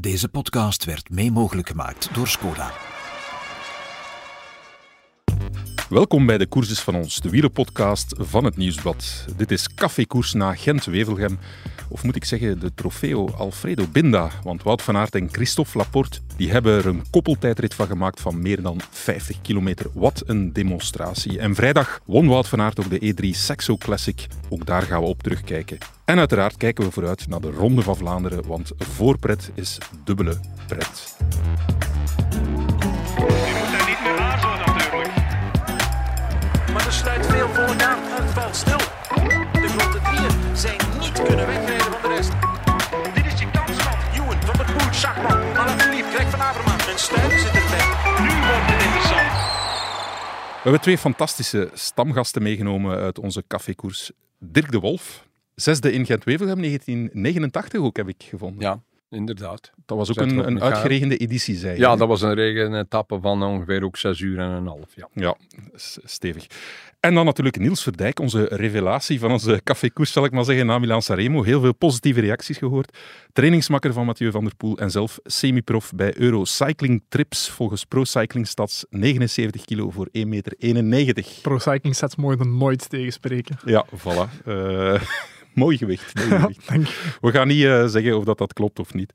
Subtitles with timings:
[0.00, 2.72] Deze podcast werd mee mogelijk gemaakt door Skoda.
[5.88, 9.26] Welkom bij de Koerses van ons, de wielerpodcast van het Nieuwsblad.
[9.36, 11.38] Dit is Cafékoers na Gent-Wevelgem,
[11.88, 14.30] of moet ik zeggen de Trofeo Alfredo Binda.
[14.42, 18.42] Want Wout van Aert en Christophe Laporte die hebben er een koppeltijdrit van gemaakt van
[18.42, 19.86] meer dan 50 kilometer.
[19.92, 21.38] Wat een demonstratie.
[21.38, 24.26] En vrijdag won Wout van Aert ook de E3 Saxo Classic.
[24.48, 25.78] Ook daar gaan we op terugkijken.
[26.04, 31.16] En uiteraard kijken we vooruit naar de Ronde van Vlaanderen, want voorpret is dubbele pret.
[47.00, 47.32] Van Avermaat.
[47.32, 47.84] En Stuy zit erbij.
[48.20, 49.44] Nu wordt het interessant.
[50.56, 54.10] We hebben twee fantastische stamgasten meegenomen uit onze cafékoers.
[54.38, 58.60] Dirk de Wolf, zesde in Gent-Wevelgem 1989 ook, heb ik gevonden.
[58.60, 59.72] Ja, inderdaad.
[59.86, 61.80] Dat was ook Zet een, een uitgeregende editie, zei je.
[61.80, 64.94] Ja, dat was een regenetappe van ongeveer ook zes uur en een half.
[64.94, 65.08] Ja.
[65.12, 65.36] Ja,
[66.04, 66.46] stevig.
[67.06, 70.78] En dan natuurlijk Niels Verdijk, onze revelatie van onze cafékoers, zal ik maar zeggen, na
[70.78, 71.42] Milan Sanremo.
[71.42, 72.98] Heel veel positieve reacties gehoord.
[73.32, 78.04] Trainingsmakker van Mathieu van der Poel en zelf semi-prof bij Euro Cycling Trips, volgens Pro
[78.04, 81.24] Cycling Stats 79 kilo voor 1,91 meter.
[81.42, 83.58] Pro Cycling Stats mogen er nooit tegenspreken.
[83.64, 84.44] Ja, voilà.
[84.44, 85.00] Eh,
[85.54, 86.28] mooi gewicht.
[86.28, 86.86] Mooi.
[87.20, 89.12] We gaan niet eh, zeggen of dat, dat klopt of niet.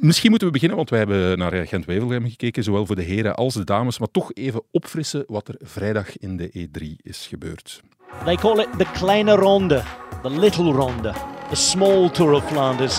[0.00, 3.34] Misschien moeten we beginnen, want wij hebben naar eh, Gent-Wevelgem gekeken, zowel voor de heren
[3.34, 7.82] als de dames, maar toch even opfrissen wat er vrijdag in de E3 is gebeurd.
[8.24, 9.82] They call it the Kleine Ronde,
[10.22, 11.12] the Little Ronde,
[11.48, 12.96] the small Tour of Flanders.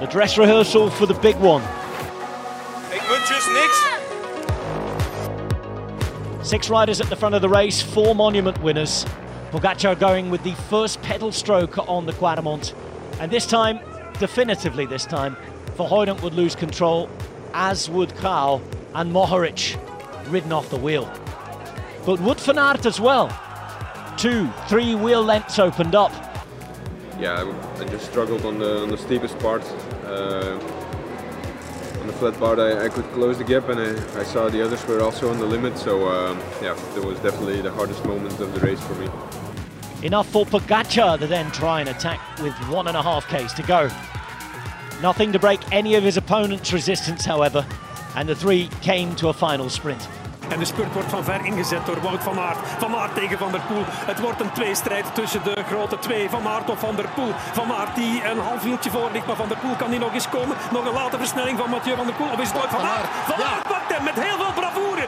[0.00, 1.62] The dress rehearsal for the big one.
[2.90, 3.86] Ik wens dus niks.
[6.48, 9.04] Six riders at the front of the race, four monument winners.
[9.50, 12.74] Pogacar going with the first pedal stroke on the Quadamont.
[13.20, 13.80] And this time,
[14.18, 15.36] definitively this time,
[15.78, 17.08] Verhoeven would lose control,
[17.54, 18.60] as would Kaal
[18.94, 19.78] and Mohoric
[20.30, 21.10] ridden off the wheel.
[22.04, 23.28] But would Van Aert as well?
[24.16, 26.12] Two, three wheel lengths opened up.
[27.20, 29.62] yeah, I, I just struggled on the on the steepest part.
[30.04, 30.58] Uh,
[32.00, 34.64] on the flat part, I, I could close the gap, and I, I saw the
[34.64, 35.78] others were also on the limit.
[35.78, 39.08] So um, yeah, that was definitely the hardest moment of the race for me.
[40.02, 43.62] Enough for Pogacar to then try and attack with one and a half Ks to
[43.62, 43.88] go.
[45.00, 47.64] Nothing to break any of his opponent's resistance, however,
[48.16, 50.08] and the three came to a final sprint.
[50.48, 52.58] En de spurt wordt van ver ingezet door Wout van Aert.
[52.58, 53.82] Van Aert tegen Van der Poel.
[53.86, 56.28] Het wordt een tweestrijd tussen de grote twee.
[56.28, 57.32] Van Aert of Van der Poel.
[57.52, 59.26] Van Aert die een half wieltje voor ligt.
[59.26, 60.56] Maar Van der Poel kan die nog eens komen.
[60.72, 62.30] Nog een late versnelling van Mathieu Van der Poel.
[62.32, 63.08] Of is het ooit Van Aert?
[63.30, 65.06] Van Aert pakt hem met heel veel bravoure.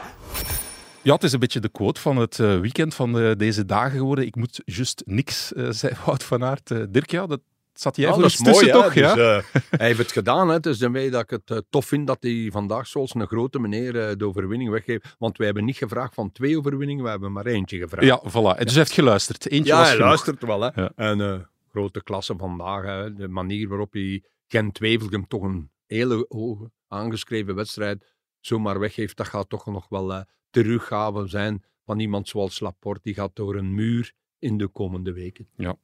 [1.01, 3.97] Ja, het is een beetje de quote van het eh, weekend van eh, deze dagen
[3.97, 4.25] geworden.
[4.25, 6.93] Ik moet juist niks, eh zei Wout van Aert.
[6.93, 7.39] Dirk, ja, dat
[7.73, 8.71] zat Ja, iets is mooi, hè.
[8.71, 8.93] toch?
[8.93, 9.13] Ja?
[9.15, 10.47] Dus, eh, hij heeft het gedaan.
[10.47, 10.53] Hè.
[10.53, 13.59] Het is daarmee dat ik het eh, tof vind dat hij vandaag zoals een grote
[13.59, 15.15] meneer eh, de overwinning weggeeft.
[15.19, 18.05] Want wij hebben niet gevraagd van twee overwinningen, we hebben maar eentje gevraagd.
[18.05, 18.57] ja, voilà.
[18.57, 19.47] En dus hij heeft geluisterd.
[19.49, 20.07] Eentje Ja, was hij genoeg.
[20.09, 20.61] luistert wel.
[20.61, 20.81] Hè.
[20.81, 20.91] Ja.
[20.95, 22.83] En grote klasse vandaag.
[22.83, 23.13] Hè.
[23.13, 28.05] De manier waarop hij Gent-Wevelgem toch een hele hoge aangeschreven wedstrijd
[28.39, 32.99] zomaar weggeeft, dat gaat toch nog wel teruggave zijn van iemand zoals Laporte.
[33.03, 35.47] Die gaat door een muur in de komende weken.
[35.55, 35.75] Ja,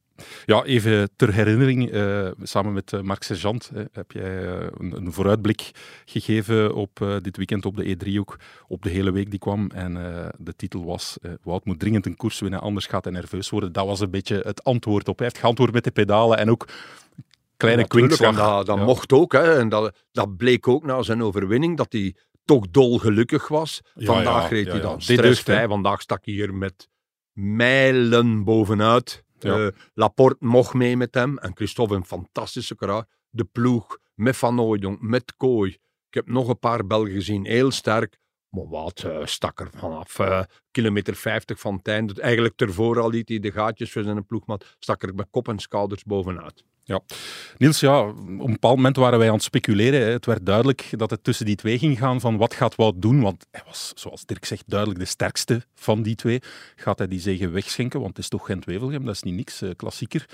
[0.64, 5.70] even ter herinnering, eh, samen met eh, Marc Sergeant heb jij eh, een, een vooruitblik
[6.04, 8.36] gegeven op dit weekend op de E3 ook,
[8.66, 9.70] op de hele week die kwam.
[9.70, 9.94] En
[10.38, 13.72] de titel was, Wout moet dringend een koers winnen, anders gaat hij nerveus worden.
[13.72, 15.18] Dat was een beetje het antwoord op.
[15.18, 16.66] Hij heeft geantwoord met de pedalen en ook
[17.56, 18.46] kleine Natuurlijk, kwinkslag.
[18.56, 18.84] dat, dat Ja.
[18.84, 19.32] mocht ook.
[19.32, 19.58] Hè.
[19.58, 22.14] En dat, dat bleek ook na zijn overwinning, dat hij
[22.44, 23.80] toch dolgelukkig was.
[23.94, 24.86] Ja, Vandaag ja, reed ja, hij ja.
[24.86, 25.68] dan stressvrij.
[25.68, 26.88] Vandaag stak hij hier met
[27.32, 29.24] mijlen bovenuit.
[29.40, 31.38] Eh, Laporte mocht mee met hem.
[31.38, 33.06] En Christophe een fantastische karaar.
[33.30, 35.70] De ploeg met Van Ooydonk, met Kooi.
[36.08, 38.18] Ik heb nog een paar Belgen gezien, heel sterk.
[38.50, 42.20] Maar wat eh, stak er vanaf eh, kilometer 50 van het einde.
[42.22, 44.76] Eigenlijk tervoor al liet hij de gaatjes voor zijn ploegmaat.
[44.78, 46.64] Stak er met kop en schouders bovenuit.
[46.88, 47.00] Ja.
[47.58, 50.12] Niels, ja, op een bepaald moment waren wij aan het speculeren.
[50.12, 53.20] Het werd duidelijk dat het tussen die twee ging gaan van wat gaat Wout doen,
[53.20, 56.42] want hij was, zoals Dirk zegt, duidelijk de sterkste van die twee.
[56.76, 59.70] Gaat hij die zegen wegschenken, want het is toch Gent-Wevelgem, dat is niet niks, eh,
[59.76, 60.28] klassieker.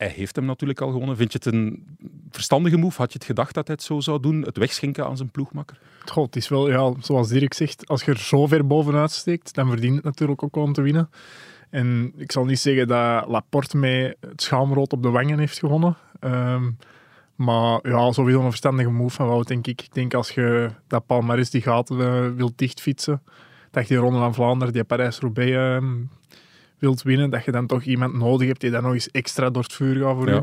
[0.00, 1.16] Hij heeft hem natuurlijk al gewonnen.
[1.16, 1.86] Vind je het een
[2.30, 3.00] verstandige move?
[3.00, 5.78] Had je het gedacht dat hij het zo zou doen, het wegschenken aan zijn ploegmakker?
[6.04, 9.54] Goh, het is wel, ja, zoals Dirk zegt, als je er zo ver bovenuit steekt,
[9.54, 11.10] dan verdient het natuurlijk ook wel om te winnen.
[11.70, 15.96] En ik zal niet zeggen dat Laporte mij het schaamrood op de wangen heeft gewonnen.
[16.20, 16.70] Ehm,
[17.34, 19.82] maar ja, sowieso een verstandige move van Wout, denk ik.
[19.82, 23.22] Ik denk als je dat Palmares die gaten eh, wilt dichtfietsen,
[23.70, 25.94] dat je die Ronde van Vlaanderen, die Parijs-Roubaix ehm,
[26.80, 29.62] wilt winnen, dat je dan toch iemand nodig hebt die dan nog eens extra door
[29.62, 30.36] het vuur gaat voor Ja.
[30.38, 30.42] u.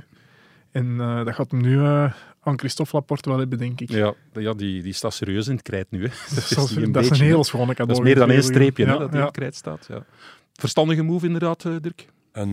[0.72, 3.90] En eh, dat gaat hem nu eh, aan Christophe Laporte wel hebben, denk ik.
[3.90, 6.04] Ja, ja die, die staat serieus in het krijt nu.
[6.04, 6.08] Hè.
[6.36, 7.88] dat is, dat is niet een, beetje, heel schone cadeau.
[7.88, 9.86] Dat is meer dan één streepje hè, Ja, dat in het krijt staat.
[9.90, 10.06] Ja.
[10.54, 12.08] Verstandige move inderdaad, eh, Dirk.
[12.32, 12.52] En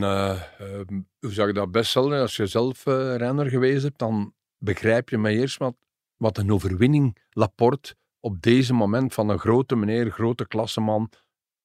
[1.20, 2.20] hoe zou ik dat best stellen?
[2.20, 5.74] Als je zelf eh, renner geweest hebt, dan begrijp je mij eerst wat,
[6.16, 11.10] wat een overwinning Laporte op deze moment van een grote meneer, grote klasseman,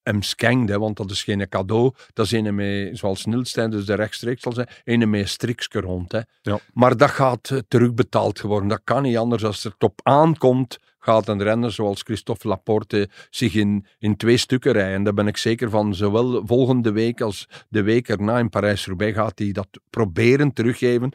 [0.02, 0.72] hem schenkt.
[0.76, 1.92] Want dat is geen cadeau.
[2.12, 5.80] Dat is een mee, zoals Niels tijdens de rechtstreeks zal zijn, een met een strikske
[5.80, 6.12] rond.
[6.12, 6.20] Hè.
[6.42, 6.58] Ja.
[6.72, 8.68] Maar dat gaat eh, terugbetaald worden.
[8.68, 9.44] Dat kan niet anders.
[9.44, 14.72] Als het erop aankomt, gaat een renner zoals Christophe Laporte zich in, in twee stukken
[14.72, 15.02] rijden.
[15.02, 15.94] Daar ben ik zeker van.
[15.94, 21.12] Zowel volgende week als de week erna in Parijs-Roubaix gaat hij dat proberen teruggeven.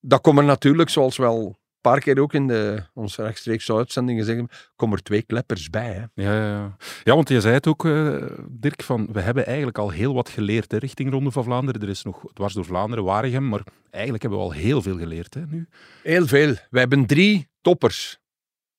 [0.00, 1.56] Dat komt er natuurlijk, zoals wel
[1.90, 5.92] paar keer ook in de, onze rechtstreekse uitzendingen zeggen, komen er twee kleppers bij.
[5.92, 6.22] Hè.
[6.22, 6.76] Ja, ja, ja.
[7.04, 10.28] ja, want je zei het ook, eh, Dirk, van we hebben eigenlijk al heel wat
[10.28, 11.82] geleerd hè, richting Ronde van Vlaanderen.
[11.82, 15.34] Er is nog dwars door Vlaanderen, Waregem, maar eigenlijk hebben we al heel veel geleerd
[15.34, 15.68] hè, nu.
[16.02, 16.54] Heel veel.
[16.70, 18.18] We hebben drie toppers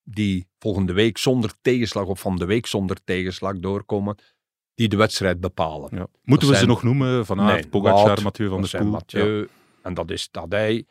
[0.04, 4.16] die volgende week zonder tegenslag of van de week zonder tegenslag doorkomen,
[4.74, 5.90] die de wedstrijd bepalen.
[5.94, 6.08] Ja.
[6.24, 7.26] Moeten we zijn- ze nog noemen?
[7.26, 8.90] Van Aert, Nee, Pogacar, Mathieu van der Poel.
[8.90, 9.48] Mathieu,
[9.82, 10.86] en dat is Tadej.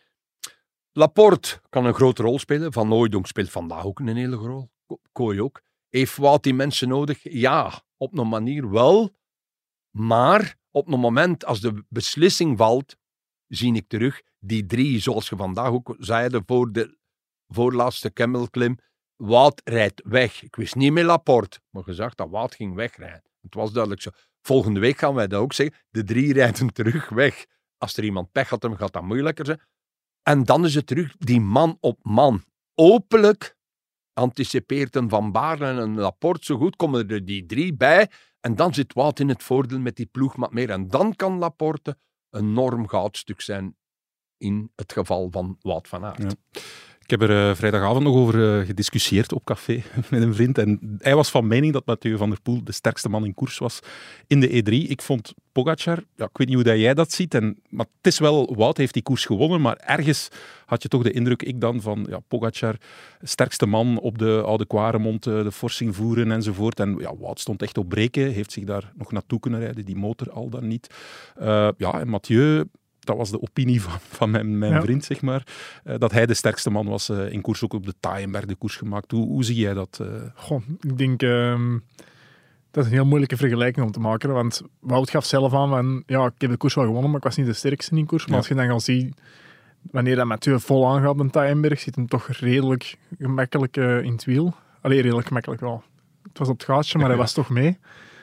[0.98, 2.72] Laporte kan een grote rol spelen.
[2.72, 4.70] Van Nooijdonk speelt vandaag ook een hele rol.
[4.86, 5.60] Ko- Kooi ook.
[5.88, 7.18] Heeft Wout die mensen nodig?
[7.22, 9.16] Ja, op een manier wel.
[9.90, 12.96] Maar op een moment als de beslissing valt,
[13.46, 16.98] zie ik terug die drie, zoals je vandaag ook zeiden voor de
[17.46, 18.78] voorlaatste kemmelklim.
[19.16, 20.42] Wout rijdt weg.
[20.42, 23.30] Ik wist niet meer Laporte, maar gezegd dat Wout ging wegrijden.
[23.40, 24.10] Het was duidelijk zo.
[24.40, 25.76] Volgende week gaan wij dat ook zeggen.
[25.90, 27.46] De drie rijden terug weg.
[27.76, 29.60] Als er iemand pech had, dan gaat dat moeilijker zijn.
[30.28, 32.42] En dan is het terug die man op man.
[32.74, 33.56] Openlijk
[34.12, 38.10] anticipeert een Van Baarle en een Laporte zo goed, komen er die drie bij.
[38.40, 40.70] En dan zit Wout in het voordeel met die ploegmaat meer.
[40.70, 41.98] En dan kan Laporte
[42.30, 43.76] een enorm goudstuk zijn
[44.36, 46.36] in het geval van Wout van Aert.
[47.08, 50.58] Ik heb er eh, vrijdagavond nog over eh, gediscussieerd op café met een vriend.
[50.58, 53.58] En hij was van mening dat Mathieu van der Poel de sterkste man in koers
[53.58, 53.80] was
[54.26, 54.90] in de E3.
[54.90, 57.34] Ik vond Pogacar, ja, ik weet niet hoe dat jij dat ziet.
[57.34, 59.60] En, maar het is wel, Wout heeft die koers gewonnen.
[59.60, 60.28] Maar ergens
[60.66, 62.76] had je toch de indruk, ik dan, van ja, Pogacar,
[63.22, 66.80] sterkste man op de Oude Kwaremond, eh, de forsing voeren enzovoort.
[66.80, 69.96] En ja, Wout stond echt op breken, heeft zich daar nog naartoe kunnen rijden, die
[69.96, 70.94] motor al dan niet.
[71.76, 72.64] Ja, en Mathieu,
[73.08, 74.80] dat was de opinie van, van mijn, mijn Ja.
[74.80, 75.42] vriend, zeg maar.
[75.84, 78.54] eh, dat hij de sterkste man was eh, in koers, ook op de Taaienberg de
[78.54, 79.10] koers gemaakt.
[79.10, 79.98] Hoe, hoe zie jij dat?
[80.02, 80.06] eh?
[80.34, 81.22] Goh, ik denk...
[81.22, 81.78] ehm,
[82.70, 84.32] dat is een heel moeilijke vergelijking om te maken.
[84.32, 86.02] Want Wout gaf zelf aan van...
[86.06, 88.22] Ja, ik heb de koers wel gewonnen, maar ik was niet de sterkste in koers.
[88.22, 88.38] Maar Ja.
[88.38, 89.14] als je dan gaat zien...
[89.90, 94.54] Wanneer dat Mathieu vol aangaat een Taaienberg, zit hem toch redelijk gemakkelijk in het wiel.
[94.80, 95.82] Allee, redelijk gemakkelijk wel.
[96.22, 97.78] Het was op het gaatje, maar hij was toch mee.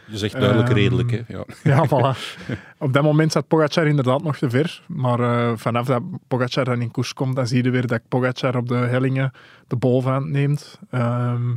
[0.08, 1.22] Je zegt duidelijk Ehm, redelijk, hè?
[1.28, 1.46] Ja.
[1.64, 2.18] Ja, voilà.
[2.78, 4.82] Op dat moment zat Pogacar inderdaad nog te ver.
[4.88, 8.56] Maar eh, vanaf dat Pogacar dan in koers komt, dan zie je weer dat Pogacar
[8.56, 9.32] op de hellingen
[9.68, 10.80] de bovenhand neemt.
[10.92, 11.48] Ehm,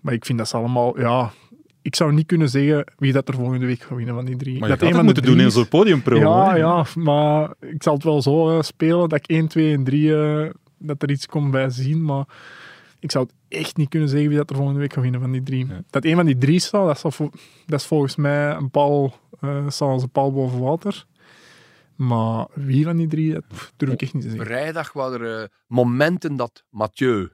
[0.00, 1.00] maar ik vind dat ze allemaal...
[1.00, 1.30] Ja,
[1.82, 4.58] ik zou niet kunnen zeggen wie dat er volgende week gaat winnen van die drie.
[4.58, 6.30] Maar je dat het van moeten doen in zo'n podiumpromo.
[6.30, 9.84] Ja, ja, maar ik zal het wel zo eh, spelen dat ik 1, 2 en
[9.84, 12.04] 3 eh, dat er iets komt bij zien.
[12.04, 12.24] Maar
[13.02, 15.30] ik zou het echt niet kunnen zeggen wie dat er volgende week gaat winnen van
[15.32, 15.66] die drie.
[15.66, 15.82] Ja.
[15.90, 17.30] Dat een van die drie staat, dat, zal vo-
[17.66, 21.06] dat is volgens mij een paal, eh staat als een paal boven water.
[21.96, 24.46] Maar wie van die drie, dat pff, durf ik echt niet te zeggen.
[24.46, 27.30] Vrijdag waren er eh, momenten dat Mathieu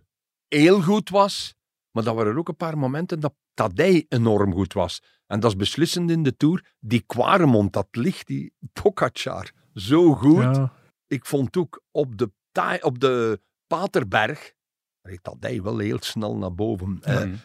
[0.49, 1.55] heel goed was,
[1.91, 5.03] maar dat waren er ook een paar momenten dat Tadej enorm goed was.
[5.27, 6.75] En dat is beslissend in de Tour.
[6.81, 10.43] Die Quaremont, dat ligt, die Pogacar, zo goed.
[10.43, 10.73] Ja,
[11.07, 12.31] Ik vond ook op de,
[12.81, 14.53] op de Paterberg,
[15.09, 16.89] reed Tadej wel heel snel naar boven.
[16.89, 17.41] Mm.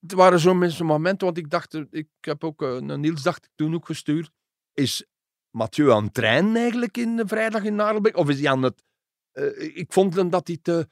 [0.00, 3.44] het waren zo mensen momenten, want ik dacht, eh, ik heb ook, naar Niels dacht
[3.44, 4.30] ik toen ook gestuurd,
[4.74, 5.06] is
[5.50, 8.16] Mathieu aan het trainen eigenlijk in de vrijdag in Narelbeek?
[8.16, 8.84] Of is hij aan het...
[9.32, 10.88] eh, ik vond hem dat hij te,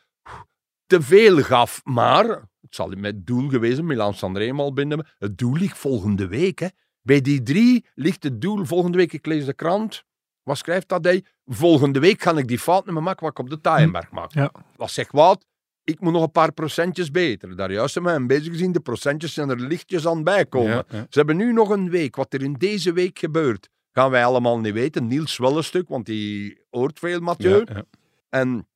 [0.87, 2.25] te veel gaf, maar
[2.61, 5.07] het zal met doel geweest zijn, Milan Sanremo al binnen.
[5.19, 6.69] Het doel ligt volgende week, hè.
[7.03, 10.05] Bij die drie ligt het doel volgende week, ik lees de krant,
[10.43, 11.25] wat schrijft dat hij?
[11.47, 14.33] Volgende week ga ik die fout niet meer maken wat ik op de Taaienberg maak.
[14.33, 14.53] Ja.
[14.77, 15.47] Wat zegt Wout?
[15.85, 17.57] Ik moet nog een paar procentjes beter.
[17.57, 18.73] Daar juist zijn we hem bezig gezien.
[18.73, 20.71] De procentjes zijn er lichtjes aan bijkomen.
[20.71, 21.07] Ja, ja.
[21.11, 22.17] Ze hebben nu nog een week.
[22.17, 25.07] Wat er in deze week gebeurt, gaan wij allemaal niet weten.
[25.07, 27.65] Niels wel een stuk, want die hoort veel, Mathieu.
[27.65, 27.85] Ja.
[28.29, 28.69] En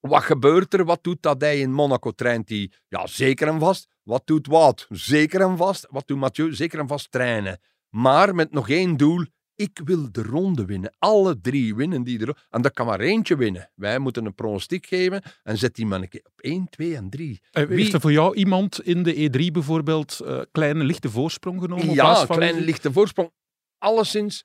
[0.00, 0.84] wat gebeurt er?
[0.84, 2.10] Wat doet dat hij in Monaco?
[2.10, 3.88] Traint hij ja, zeker en vast.
[4.02, 4.86] Wat doet Wout?
[4.88, 5.86] Zeker en vast.
[5.90, 6.54] Wat doet Mathieu?
[6.54, 7.60] Zeker en vast trainen.
[7.88, 9.26] Maar met nog één doel.
[9.60, 10.94] Ik wil de ronde winnen.
[10.98, 12.46] Alle drie winnen die er.
[12.50, 13.70] En dat kan maar eentje winnen.
[13.74, 17.10] Wij moeten een pronostiek geven en zet die man een keer op 1, 2 en
[17.10, 17.40] 3.
[17.50, 21.60] Eh, Wie- Heeft er voor jou iemand in de E3 bijvoorbeeld eh, kleine lichte voorsprong
[21.60, 21.90] genomen?
[21.94, 23.30] Ja, van kleine lichte voorsprong.
[23.78, 24.44] Alleszins,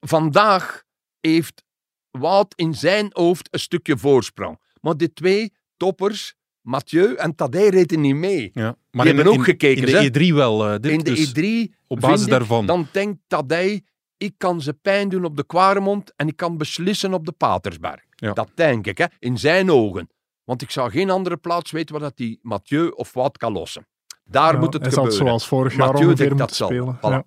[0.00, 0.82] vandaag
[1.20, 1.62] heeft
[2.10, 4.58] Wout in zijn hoofd een stukje voorsprong.
[4.80, 8.50] Maar de twee toppers, Mathieu en Tadej reden niet mee.
[8.54, 8.76] Ja.
[8.90, 12.00] Die hebben ook in, gekeken, In de E3 wel, eh, In de dus E3, op
[12.00, 12.66] basis ik, daarvan.
[12.66, 13.84] dan denkt Tadej,
[14.22, 18.00] ik kan ze pijn doen op de Kwaremond en ik kan beslissen op de Patersberg.
[18.10, 18.32] Ja.
[18.32, 20.08] Dat denk ik, hè, in zijn ogen.
[20.44, 23.86] Want ik zou geen andere plaats weten waar dat die Mathieu of Wout kan lossen.
[24.24, 25.12] Daar Ja, moet het gebeuren.
[25.12, 26.68] zoals vorig jaar Mathieu denkt moeten dat zal.
[26.68, 26.96] spelen.
[26.96, 27.00] Voilà.
[27.00, 27.24] Ja.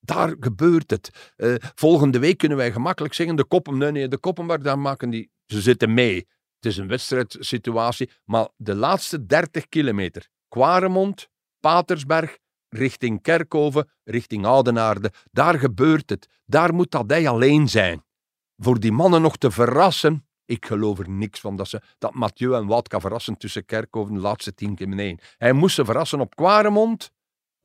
[0.00, 1.32] Daar gebeurt het.
[1.36, 5.10] Eh, volgende week kunnen wij gemakkelijk zeggen, de koppen, nee, nee, de Koppenberg, daar maken
[5.10, 6.16] die, ze zitten mee.
[6.60, 11.28] Het is een wedstrijdsituatie, maar de laatste 30 kilometer, Kwaremond,
[11.60, 16.28] Patersberg, richting Kerkhoven, richting Oudenaarde, daar gebeurt het.
[16.44, 18.04] Daar moet Tadij alleen zijn.
[18.56, 22.54] Voor die mannen nog te verrassen, ik geloof er niks van dat, ze, dat Mathieu
[22.54, 25.34] en Wout kan verrassen tussen Kerkhoven de laatste 10 kilometer.
[25.36, 27.10] Hij moest ze verrassen op Kwaremond,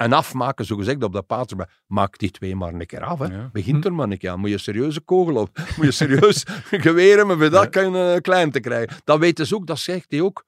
[0.03, 1.81] en afmaken, zogezegd, op de Patersberg.
[1.88, 3.19] Maak die twee maar een keer af.
[3.19, 3.25] Hè.
[3.25, 3.50] Ja.
[3.53, 4.39] Begint er maar een keer aan.
[4.39, 5.57] Moet je serieuze kogel op.
[5.77, 6.43] Moet je serieus
[6.86, 8.98] geweren, maar voor dat kan je een klein te krijgen.
[9.03, 10.45] Dat weten ze ook, dat zegt hij ook.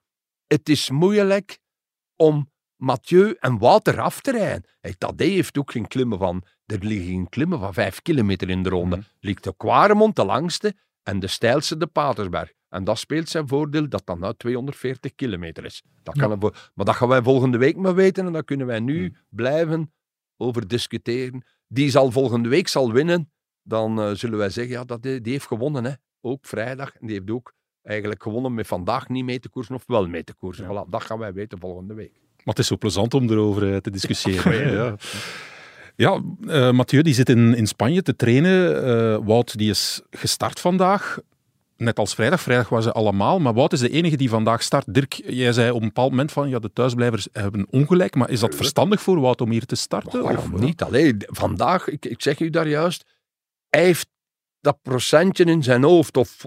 [0.47, 1.59] Het is moeilijk
[2.15, 4.69] om Mathieu en Wouter af te rijden.
[4.79, 6.43] Hey, Tadej heeft ook geen klimmen van...
[6.65, 9.03] Er liggen geen klimmen van vijf kilometer in de ronde.
[9.19, 12.53] Ligt de Kwaremond de langste en de steilste de Patersberg.
[12.69, 15.83] En dat speelt zijn voordeel dat dat nou 240 kilometer is.
[16.03, 16.35] Dat kan Ja.
[16.41, 19.93] een maar dat gaan wij volgende week maar weten en daar kunnen wij nu blijven
[20.37, 21.43] over discussiëren.
[21.67, 23.31] Die zal volgende week zal winnen.
[23.61, 25.85] Dan eh, zullen wij zeggen, ja, dat, die, die heeft gewonnen.
[25.85, 25.91] Hè.
[26.21, 26.95] Ook vrijdag.
[26.95, 30.23] En die heeft ook eigenlijk gewonnen met vandaag niet mee te koersen of wel mee
[30.23, 30.65] te koersen.
[30.65, 32.23] Voilà, dat gaan wij weten volgende week.
[32.45, 34.73] Maar het is zo plezant om erover eh, te discussiëren.
[34.73, 34.95] ja.
[35.95, 38.83] Ja, eh, Mathieu die zit in, in Spanje te trainen.
[38.85, 41.17] Eh, Wout die is gestart vandaag.
[41.77, 42.41] Net als vrijdag.
[42.41, 43.39] Vrijdag waren ze allemaal.
[43.39, 44.93] Maar Wout is de enige die vandaag start.
[44.93, 48.15] Dirk, jij zei op een bepaald moment van ja, de thuisblijvers hebben ongelijk.
[48.15, 50.21] Maar is dat verstandig voor Wout om hier te starten?
[50.23, 50.81] Waarom Of- niet?
[50.83, 53.05] Allee, vandaag, ik, ik zeg u daar juist,
[53.69, 54.07] hij heeft
[54.65, 56.45] dat procentje in zijn hoofd, of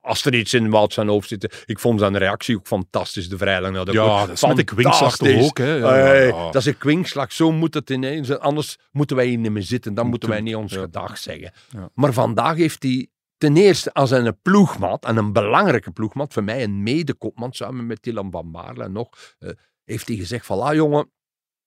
[0.00, 1.64] als er iets in Wout zijn hoofd zit.
[1.66, 3.70] Ik vond zijn reactie ook fantastisch, de vrijdag.
[3.70, 5.58] naar de Ja, dat is met de kwinkslag toch ook.
[5.58, 5.74] Hè?
[5.74, 6.30] Ja.
[6.30, 8.38] Dat is een kwinkslag, zo moet het ineens.
[8.38, 11.52] Anders moeten wij hier niet meer zitten, dan moeten wij niet ons gedag zeggen.
[11.94, 16.62] Maar vandaag heeft hij ten eerste als een ploegmaat, en een belangrijke ploegmaat, voor mij
[16.62, 19.08] een mede-kopman, samen met Dylan van Baarle nog,
[19.38, 19.50] eh,
[19.84, 21.10] heeft hij gezegd van, ah jongen,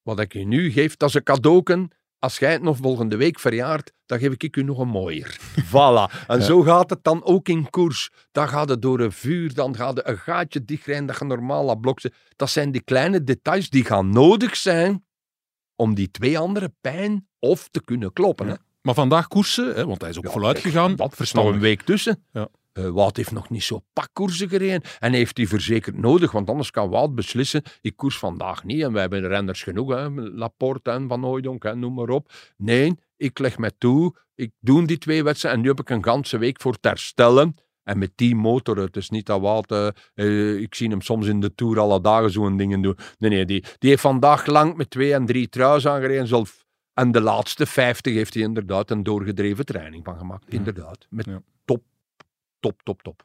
[0.02, 1.92] wat ik je nu geef, dat is een cadeauken.
[2.20, 5.38] Als jij het nog volgende week verjaart, dan geef ik u nog een mooier.
[5.72, 6.26] Voilà.
[6.28, 8.10] En zo gaat het dan ook in koers.
[8.32, 11.80] Dan gaat het door een vuur, dan gaat het een gaatje dichtrijden dat je normaal
[11.96, 12.14] zet.
[12.36, 15.06] Dat zijn die kleine details die gaan nodig zijn
[15.76, 18.48] om die twee andere pijn of te kunnen kloppen.
[18.48, 18.56] Hè?
[18.82, 20.96] Maar vandaag koersen, hè, want hij is ook Ja, voluit kijk, gegaan.
[20.96, 21.54] Dat Verstandig.
[21.54, 22.24] een week tussen.
[22.32, 22.48] Ja.
[22.78, 24.82] Eh, Wout heeft nog niet zo pakkoersen gereden.
[25.00, 28.82] En heeft hij verzekerd nodig, want anders kan Wout beslissen, ik koers vandaag niet.
[28.82, 32.32] En wij hebben renners genoeg, hè, Laporte en Van Hooijdonk, en noem maar op.
[32.58, 36.04] Nee, ik leg mij toe, ik doe die twee wedstrijden en nu heb ik een
[36.04, 37.56] ganse week voor te herstellen.
[37.84, 41.28] En met die motor, het is niet dat Wout, eh, eh, ik zie hem soms
[41.28, 42.98] in de Tour alle dagen zo'n dingen doen.
[43.18, 46.28] Nee, nee, die, die heeft vandaag lang met twee en drie truis aangereden.
[46.28, 50.54] Zelf, en de laatste 50 heeft hij inderdaad een doorgedreven training van gemaakt.
[50.54, 51.08] Inderdaad.
[51.10, 51.42] Met Ja.
[52.84, 53.24] Top, top, top.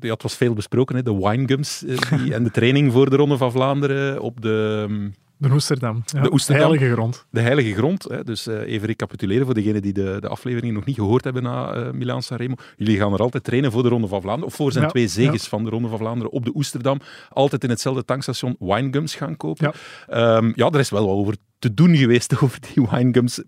[0.00, 3.16] Ja, het was veel besproken, hè, de winegums eh, die, en de training voor de
[3.16, 6.02] Ronde van Vlaanderen op de, mm, De Oesterdam.
[6.06, 6.68] Ja, De Oesterdam.
[6.68, 7.26] Heilige grond.
[7.30, 8.02] de heilige grond.
[8.04, 8.24] Hè.
[8.24, 11.72] Dus eh, even recapituleren voor degenen die de, de aflevering nog niet gehoord hebben na
[11.72, 12.54] eh Milaan Sanremo.
[12.76, 15.08] Jullie gaan er altijd trainen voor de Ronde van Vlaanderen, of voor zijn Ja, twee
[15.08, 17.00] zeges van de Ronde van Vlaanderen op de Oesterdam.
[17.28, 19.72] Altijd in hetzelfde tankstation winegums gaan kopen.
[20.06, 23.42] Ja, ja er is wel wat over te doen geweest over die winegums.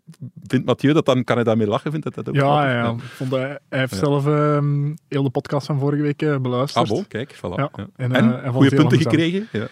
[0.46, 1.90] Vindt Mathieu dat dan, kan hij daarmee lachen?
[1.90, 3.00] Vindt hij dat ook Ja, grappig?
[3.00, 3.04] ja.
[3.04, 3.98] Ik Vond hij, hij heeft Ja.
[3.98, 6.84] zelf ehm, heel de podcast van vorige week eh, beluisterd.
[6.84, 7.54] Ah, bon, kijk, voilà.
[7.54, 7.86] Ja, Ja.
[7.96, 9.48] en, En, eh, goede punten gekregen?
[9.52, 9.66] Ja.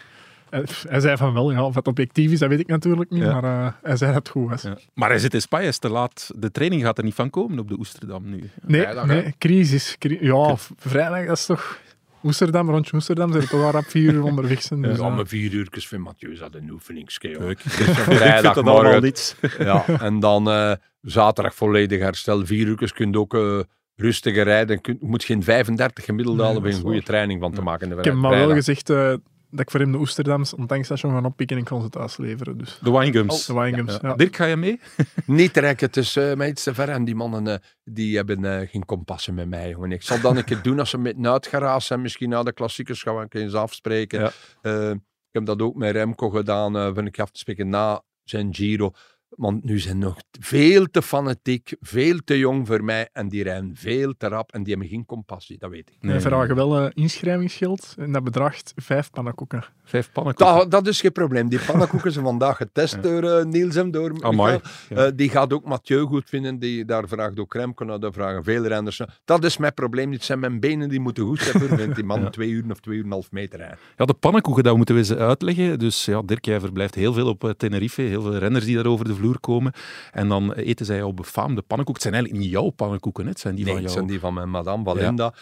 [0.89, 3.41] Hij, zei van wel, ja, of het objectief is, dat weet ik natuurlijk niet, Ja.
[3.41, 4.63] maar eh, hij zei dat het goed was.
[4.63, 4.77] Ja.
[4.95, 6.31] Maar hij zit in Spanje, is te laat.
[6.37, 8.51] De training gaat er niet van komen op de Oesterdam nu.
[8.67, 9.97] Nee, Vrijdag, nee, crisis.
[9.99, 11.79] cri- ja, vrijdag, dat is toch...
[12.23, 14.83] Oesterdam, rondje Oesterdam, zijn er toch al rap vier uur onderweg zijn.
[14.83, 17.29] Dus, Ja, maar vier uurtjes van Mathieu is dat een oefeningske.
[17.29, 17.41] joh.
[17.41, 17.59] Leuk.
[18.21, 18.65] Vrijdagmorgen.
[18.65, 19.35] dat allemaal niets.
[19.59, 22.47] Ja, en dan eh, zaterdag volledig herstel.
[22.47, 23.61] Vier uurtjes kun je ook eh,
[23.97, 24.81] rustiger rijden.
[24.81, 27.83] Kun- Je moet geen 35 gemiddeld Nee, halen om een goede training van te maken.
[27.89, 28.49] in de ik heb hem al vrijdag.
[28.49, 29.15] wel gezegd eh,
[29.57, 32.17] dat ik voor hem de Oesterdams een tankstation ga oppikken en ik kon ze thuis
[32.17, 32.59] leveren.
[32.59, 32.79] Dus.
[32.83, 33.47] De winegums.
[33.47, 33.99] De Winegums, Ja.
[34.09, 34.15] ja.
[34.15, 34.81] Dirk, ga je mee?
[35.27, 36.89] Niet trekken, het is eh, mij iets te ver.
[36.89, 39.69] En die mannen eh, die hebben eh, geen kompassen met mij.
[39.71, 39.93] Jongen.
[39.93, 42.01] Ik zal dan een keer doen als ze met uitgeraasd zijn.
[42.01, 44.21] Misschien na de klassiekers gaan we een keer eens afspreken.
[44.21, 44.31] Ja.
[44.63, 46.77] Eh, ik heb dat ook met Remco gedaan.
[46.77, 48.91] eh van ik af te spreken na zijn Giro.
[49.29, 53.09] Want nu zijn nog veel te fanatiek, veel te jong voor mij.
[53.13, 55.97] En die rijden veel te rap en die hebben geen compassie, dat weet ik.
[56.01, 59.65] Wij vragen wel eh, inschrijvingsgeld en dat bedraagt vijf pannenkoeken.
[59.85, 60.57] Vijf pannenkoeken.
[60.57, 61.49] Dat, dat is geen probleem.
[61.49, 64.61] Die pannenkoeken zijn vandaag getest door eh, Niels en door Amai.
[64.89, 66.59] Eh, die gaat ook Mathieu goed vinden.
[66.59, 68.01] Die, daar vraagt ook Remco naar.
[68.01, 69.19] Daar vragen veel renners naar.
[69.25, 70.09] Dat is mijn probleem.
[70.09, 70.25] niet.
[70.25, 71.69] zijn mijn benen die moeten goed zijn.
[71.69, 73.79] voor die man twee uur of twee uur en een half meter rijden.
[73.97, 75.79] Ja, de pannenkoeken, dat moeten we eens uitleggen.
[75.79, 78.03] Dus ja, Dirk, jij verblijft heel veel op Tenerife.
[78.03, 79.73] Heel veel renners die daar over de vloer komen.
[80.13, 81.93] En dan eten zij al befaamde pannenkoeken.
[81.95, 83.31] Het zijn eigenlijk niet jouw pannenkoeken, hè?
[83.31, 84.03] het zijn die Nee, van het jou.
[84.05, 85.35] zijn die van mijn madame Valinda.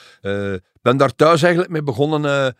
[0.54, 2.24] Ik ben daar thuis eigenlijk mee begonnen.
[2.24, 2.52] eh,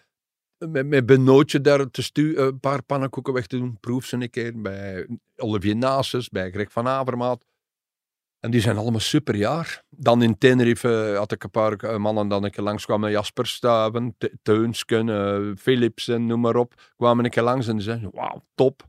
[0.69, 3.77] met, met Benootje daar te stu eh, een paar pannenkoeken weg te doen.
[3.81, 5.07] Proef ze een keer bij
[5.37, 7.45] Olivier Nasus, bij Greg van Avermaat.
[8.41, 9.83] En die zijn allemaal superjaar.
[9.91, 13.11] Dan in Tenerife eh, had ik een paar eh, mannen dan een keer langs kwamen.
[13.11, 16.75] Jasper Stuiven, Te- Teunsken, eh, Philips en noem maar op.
[16.97, 18.83] Kwamen een keer langs en die zeiden, wauw, top.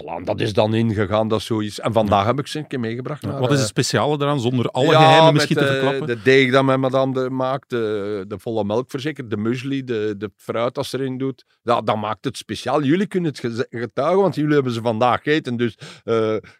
[0.00, 1.80] Voilà, dat is dan ingegaan, dat is zoiets.
[1.80, 3.22] En vandaag heb ik ze een keer meegebracht.
[3.22, 5.64] Ja, naar, Wat is eh, het speciale daaraan, zonder alle ja, geheimen met, misschien te
[5.64, 6.06] eh, verklappen?
[6.06, 10.14] De deeg dat mijn madame de, maakt, de, de volle melk verzekerd, de muesli, de,
[10.18, 11.44] de fruit dat ze erin doet.
[11.62, 12.82] Dat, dat maakt het speciaal.
[12.82, 15.56] Jullie kunnen het getuigen, want jullie hebben ze vandaag gegeten.
[15.56, 16.14] Dus eh,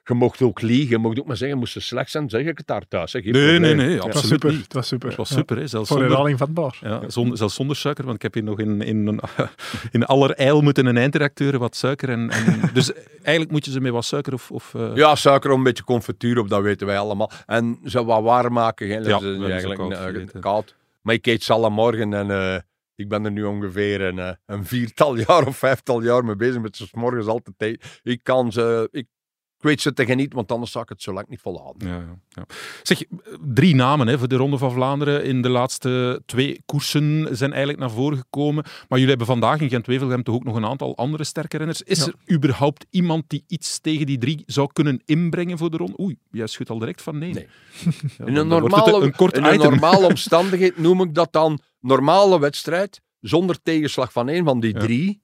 [0.05, 2.59] je mocht ook liegen, je mocht ook maar zeggen, moest ze slecht zijn, zeg ik
[2.59, 3.11] het daar thuis.
[3.11, 3.77] Zeg, Nee, nee, probleem.
[3.77, 4.51] nee, Het was absoluut super.
[4.51, 4.63] niet.
[4.63, 5.09] Het was super.
[5.09, 5.37] Het was Ja.
[5.37, 5.67] super, hè?
[5.67, 6.79] Zelfs Voor zonder, herhaling vatbaar.
[6.81, 9.21] ja, zonder, zelfs zonder suiker, want ik heb hier nog in, in, een-
[9.91, 12.09] in allerijl moeten een eindredacteur wat suiker.
[12.09, 12.93] En, en, dus
[13.29, 14.51] eigenlijk moet je ze met wat suiker of...
[14.51, 17.31] of eh, Ja, suiker om een beetje confituur op, dat weten wij allemaal.
[17.47, 20.77] En ze wat warm maken, dat Ja, ze eigenlijk koud eh, koud.
[21.03, 22.61] Maar ik eet ze alle morgen en eh,
[22.95, 26.77] ik ben er nu ongeveer een, een viertal jaar of vijftal jaar mee bezig met
[26.77, 28.01] ze 's morgens altijd.
[28.03, 29.07] Ik kan ze, ik,
[29.59, 31.89] ik weet ze te genieten, want anders zou ik het zo lang niet volhouden.
[31.89, 32.45] Ja, ja, ja.
[32.83, 33.03] Zeg,
[33.55, 37.81] drie namen hè, voor de Ronde van Vlaanderen in de laatste twee koersen zijn eigenlijk
[37.81, 38.65] naar voren gekomen.
[38.65, 41.83] Maar jullie hebben vandaag in Gent-Wevelgem toch ook nog een aantal andere sterke renners.
[41.83, 46.01] Is er überhaupt iemand die iets tegen die drie zou kunnen inbrengen voor de ronde?
[46.01, 47.33] Oei, jij schudt al direct van nee.
[47.33, 47.47] Nee.
[48.25, 53.01] In een, normale, een kort in een normale omstandigheid noem ik dat dan normale wedstrijd,
[53.21, 55.21] zonder tegenslag van één van die drie.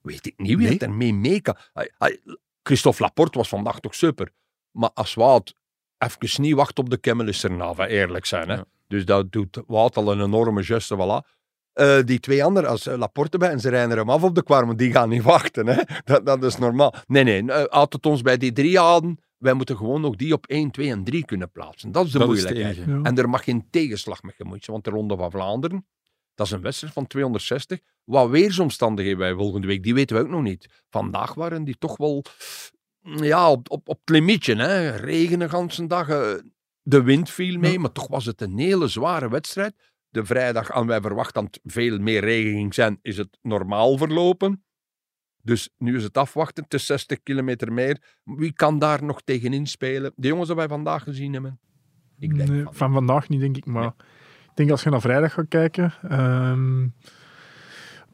[0.00, 0.72] Weet ik niet wie Nee.
[0.72, 1.56] het ermee mee kan.
[2.62, 4.32] Christophe Laporte was vandaag toch super.
[4.70, 5.54] Maar als Wout
[5.98, 8.48] even niet wacht op de Kemmel is er nou, eerlijk zijn.
[8.48, 8.54] Hè?
[8.54, 8.64] Ja.
[8.88, 11.40] Dus dat doet Wout al een enorme geste, voilà.
[11.72, 14.42] Eh, die twee anderen, als eh, Laporte bij en ze rijden hem af op de
[14.42, 15.66] kwarm, die gaan niet wachten.
[15.66, 15.82] Hè?
[16.04, 16.94] Dat, dat is normaal.
[17.06, 20.46] Nee, nee, uh, het ons bij die drie houden, wij moeten gewoon nog die op
[20.46, 21.92] 1, 2 en 3 kunnen plaatsen.
[21.92, 22.76] Dat is de Dat moeilijkheid.
[22.76, 23.00] Ja.
[23.02, 25.86] En er mag geen tegenslag mee gemoeid zijn, want de Ronde van Vlaanderen,
[26.34, 27.80] dat is een wedstrijd van 260.
[28.04, 30.82] Wat weersomstandigheden wij volgende week, die weten we ook nog niet.
[30.90, 32.24] Vandaag waren die toch wel
[33.02, 34.54] ja, op, op, op het limietje.
[34.56, 34.90] Hè.
[34.90, 36.34] Regen de ganse dag, eh,
[36.82, 37.78] de wind viel mee, Ja.
[37.78, 39.74] maar toch was het een hele zware wedstrijd.
[40.08, 43.96] De vrijdag, en wij verwachten dat het veel meer regen ging zijn, is het normaal
[43.96, 44.64] verlopen.
[45.42, 48.18] Dus nu is het afwachten, is 60 kilometer meer.
[48.24, 50.12] Wie kan daar nog tegenin spelen?
[50.16, 51.60] De jongens die wij vandaag gezien hebben?
[52.18, 53.64] Ik denk Nee, van- van vandaag niet, denk ik.
[53.66, 53.94] Maar
[54.52, 55.92] ik denk als je naar vrijdag gaat kijken.
[56.08, 56.82] ehm,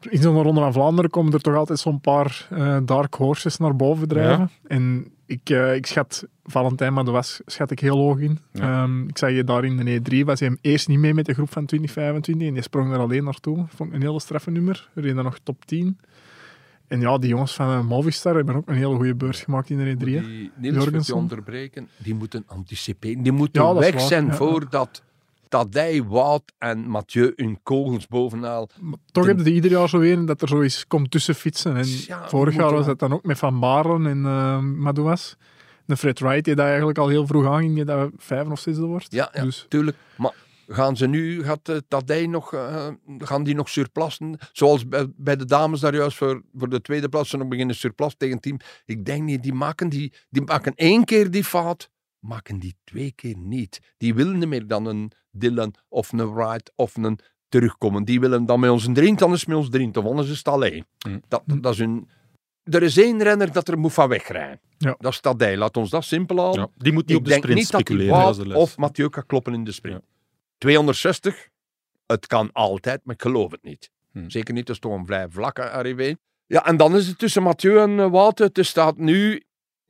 [0.09, 3.75] in zo'n Ronde van Vlaanderen komen er toch altijd zo'n paar eh, dark horses naar
[3.75, 4.49] boven drijven.
[4.67, 8.39] En ik, eh, ik schat Valentijn Madouas schat ik heel hoog in.
[8.53, 8.83] Ja.
[8.83, 11.25] Ehm, ik zag je daar in de E3, was hij hem eerst niet mee met
[11.25, 13.65] de groep van 2025 en die sprong er alleen naartoe.
[13.75, 14.89] Vond ik een hele straffe nummer.
[14.93, 15.97] Reed dan nog top 10.
[16.87, 19.77] En ja, die jongens van eh, Movistar hebben ook een hele goede beurt gemaakt in
[19.77, 19.99] de E3.
[19.99, 20.21] hè.
[20.55, 21.15] Die Jorgensen.
[21.15, 23.23] onderbreken, die moeten anticiperen.
[23.23, 24.33] Die moeten Ja, weg zijn ja.
[24.33, 25.03] voordat
[25.49, 28.65] Tadej, Wout en Mathieu hun kogels bovenaan.
[28.79, 31.75] Maar toch De- heb je ieder jaar zo weer dat er zoiets komt tussen fietsen.
[31.75, 35.35] En Ja, vorig jaar was dat dan ook met Van Baarlen en eh Madouas.
[35.85, 39.07] De Fred Wright, die dat eigenlijk al heel vroeg aanging, dat vijfde of zesde wordt.
[39.09, 39.97] Ja, ja Dus tuurlijk.
[40.17, 40.33] Maar
[40.67, 44.37] gaan ze nu, gaat uh, Tadej nog, eh, gaan die nog surplassen?
[44.51, 47.75] Zoals bij, bij de dames daar juist voor, voor de tweede plaats, ze nog beginnen
[47.75, 48.57] surplas tegen team.
[48.85, 53.11] Ik denk niet, die maken, die, die maken één keer die fout, maken die twee
[53.11, 53.79] keer niet.
[53.97, 58.03] Die willen niet meer dan een Dylan of een Wright of een terugkomen.
[58.03, 60.29] Die willen dan met ons een drink, dan is het met ons drink, of anders
[60.29, 60.85] is het alleen.
[61.07, 61.21] Mm.
[61.27, 62.09] Dat, dat is hun...
[62.63, 64.59] Er is één renner dat er moet van wegrijden.
[64.77, 64.95] Ja.
[64.99, 65.57] Dat is Tadej.
[65.57, 66.61] Laat ons dat simpel houden.
[66.61, 68.49] Ja, die moet niet Ik op de sprint dat speculeren.
[68.49, 70.01] Dat of Mathieu kan kloppen in de sprint.
[70.01, 70.17] Ja.
[70.57, 71.49] 260,
[72.05, 73.91] het kan altijd, maar ik geloof het niet.
[74.11, 74.29] Hmm.
[74.29, 76.15] Zeker niet, dat is toch een vrij vlakke arrivé.
[76.45, 78.39] Ja, en dan is het tussen Mathieu en uh, Wout.
[78.39, 79.43] Het staat nu...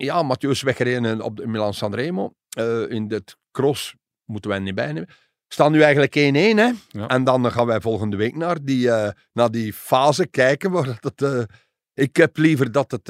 [0.04, 2.34] Ja, Mathieu is weggereden op de Milan Sanremo.
[2.58, 5.10] Uh, in de cross moeten wij niet bijnemen.
[5.48, 6.72] Staan nu eigenlijk 1-1, hè.
[6.88, 7.08] Ja.
[7.08, 11.22] En dan gaan wij volgende week naar die, uh, naar die fase kijken waar dat.
[11.22, 11.44] Uh,
[11.94, 13.10] ik heb liever dat het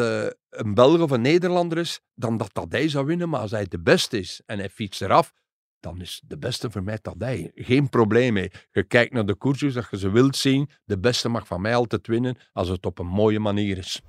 [0.49, 3.29] een Belg of een Nederlander is, dan dat Tadej zou winnen.
[3.29, 5.33] Maar als hij de beste is en hij fietst eraf,
[5.79, 7.51] dan is de beste voor mij Tadej.
[7.55, 8.51] Geen probleem mee.
[8.71, 10.69] Je kijkt naar de koersjes, dat je ze wilt zien.
[10.85, 14.01] De beste mag van mij altijd winnen, als het op een mooie manier is.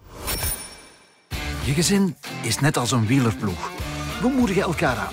[1.71, 3.71] Je gezin is net als een wielerploeg.
[4.21, 5.13] We moedigen elkaar aan.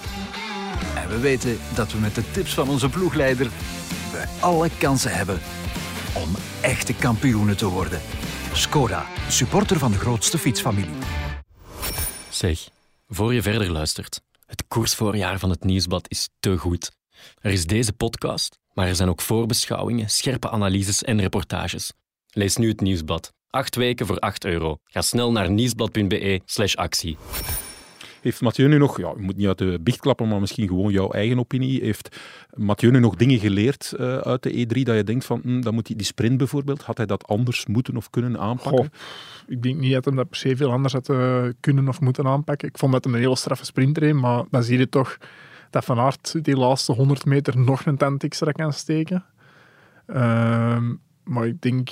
[0.96, 3.50] En we weten dat we met de tips van onze ploegleider
[4.12, 5.39] we alle kansen hebben
[6.15, 8.02] om echte kampioenen te worden.
[8.54, 10.96] Skoda, supporter van de grootste fietsfamilie.
[12.30, 12.70] Zeg,
[13.08, 16.91] voor je verder luistert, het koersvoorjaar van het Nieuwsblad is te goed.
[17.39, 21.91] Er is deze podcast, maar er zijn ook voorbeschouwingen, scherpe analyses en reportages.
[22.30, 23.36] Lees nu het Nieuwsblad.
[23.58, 24.80] Acht weken voor 8 euro.
[24.86, 27.17] Ga snel naar nieuwsblad.be slash actie.
[28.22, 30.91] Heeft Mathieu nu nog, ja, je moet niet uit de biecht klappen, maar misschien gewoon
[30.91, 31.82] jouw eigen opinie.
[31.82, 32.17] Heeft
[32.54, 35.74] Mathieu nu nog dingen geleerd uh, uit de E3 dat je denkt van, hm, dan
[35.74, 38.91] moet hij die sprint bijvoorbeeld, had hij dat anders moeten of kunnen aanpakken?
[38.91, 42.02] Goh, ik denk niet dat hij dat per se veel anders had uh, kunnen of
[42.02, 42.67] moeten aanpakken.
[42.67, 45.17] Ik vond dat een hele straffe sprint reed, maar dan zie je toch
[45.70, 49.26] dat Van Aert die laatste 100 meter nog een tent extra kan steken.
[50.08, 50.80] Uh,
[51.24, 51.89] maar ik denk,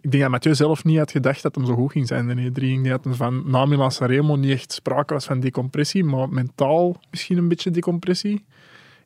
[0.00, 2.36] ik denk dat Mathieu zelf niet had gedacht dat hem zo goed ging zijn in
[2.36, 2.64] de E3.
[2.64, 6.28] Ik denk dat hem van na Milan Sanremo niet echt sprake was van decompressie, maar
[6.28, 8.44] mentaal misschien een beetje decompressie.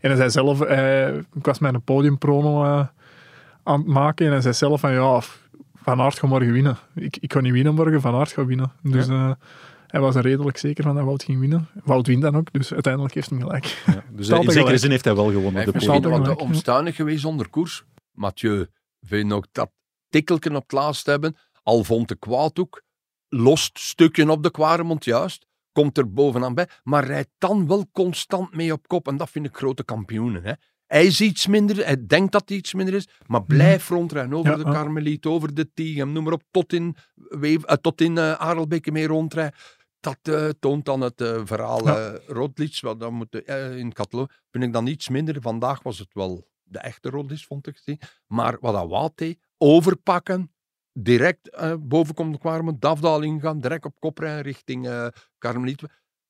[0.01, 2.87] En hij zei zelf, eh, ik was mijn podiumprono uh,
[3.63, 5.21] aan het maken en hij zei zelf van ja,
[5.75, 6.79] Van Aert gaat morgen winnen.
[6.95, 8.73] Ik, ik ga niet winnen morgen, Van Aert gaat winnen.
[8.83, 9.13] Dus ja.
[9.13, 9.33] uh,
[9.87, 11.69] hij was er redelijk zeker van dat Wout ging winnen.
[11.85, 13.83] Wout wint dan ook, dus uiteindelijk heeft hij gelijk.
[13.87, 15.63] Ja, dus in zekere zin heeft hij wel gewonnen.
[15.63, 16.25] Hij de podium.
[16.25, 17.85] wat omstandig geweest onder koers.
[18.13, 18.67] Mathieu,
[19.01, 19.71] vind je ook dat
[20.15, 21.37] tikkelken op het laatst hebben.
[21.63, 22.83] Al vond de kwaad ook.
[23.29, 25.47] Lost stukje op de Kwaremond, juist.
[25.73, 26.69] Komt er bovenaan bij.
[26.83, 29.09] Maar rijdt dan wel constant mee op kop.
[29.09, 30.45] En dat vind ik grote kampioenen.
[30.45, 30.53] Hè.
[30.87, 34.51] Hij is iets minder, hij denkt dat hij iets minder is, maar blijf rondrijden over
[34.51, 34.73] Ja, de ja.
[34.73, 38.91] Karmeliet, over de Tigem, noem maar op, tot in, Weef, eh, tot in uh, Arelbeke
[38.93, 39.59] mee rondrijden.
[40.01, 42.13] Dat eh, toont dan het eh, verhaal Ja.
[42.13, 45.37] eh Roglic, wat dan moet, eh, in Catalo, vind ik dan iets minder.
[45.41, 47.97] Vandaag was het wel de echte Roglic, vond ik.
[48.27, 48.89] Maar wat dat
[49.65, 50.53] overpakken,
[50.93, 55.07] direct eh boven komt de Kwaremond, Dafdal ingaan, direct op kop rijden richting eh
[55.39, 55.83] Karmeliet.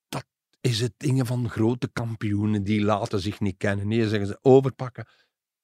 [0.09, 0.25] Dat
[0.61, 3.89] is het dingen van grote kampioenen, die laten zich niet kennen.
[3.89, 5.07] Nee, zeggen ze, overpakken.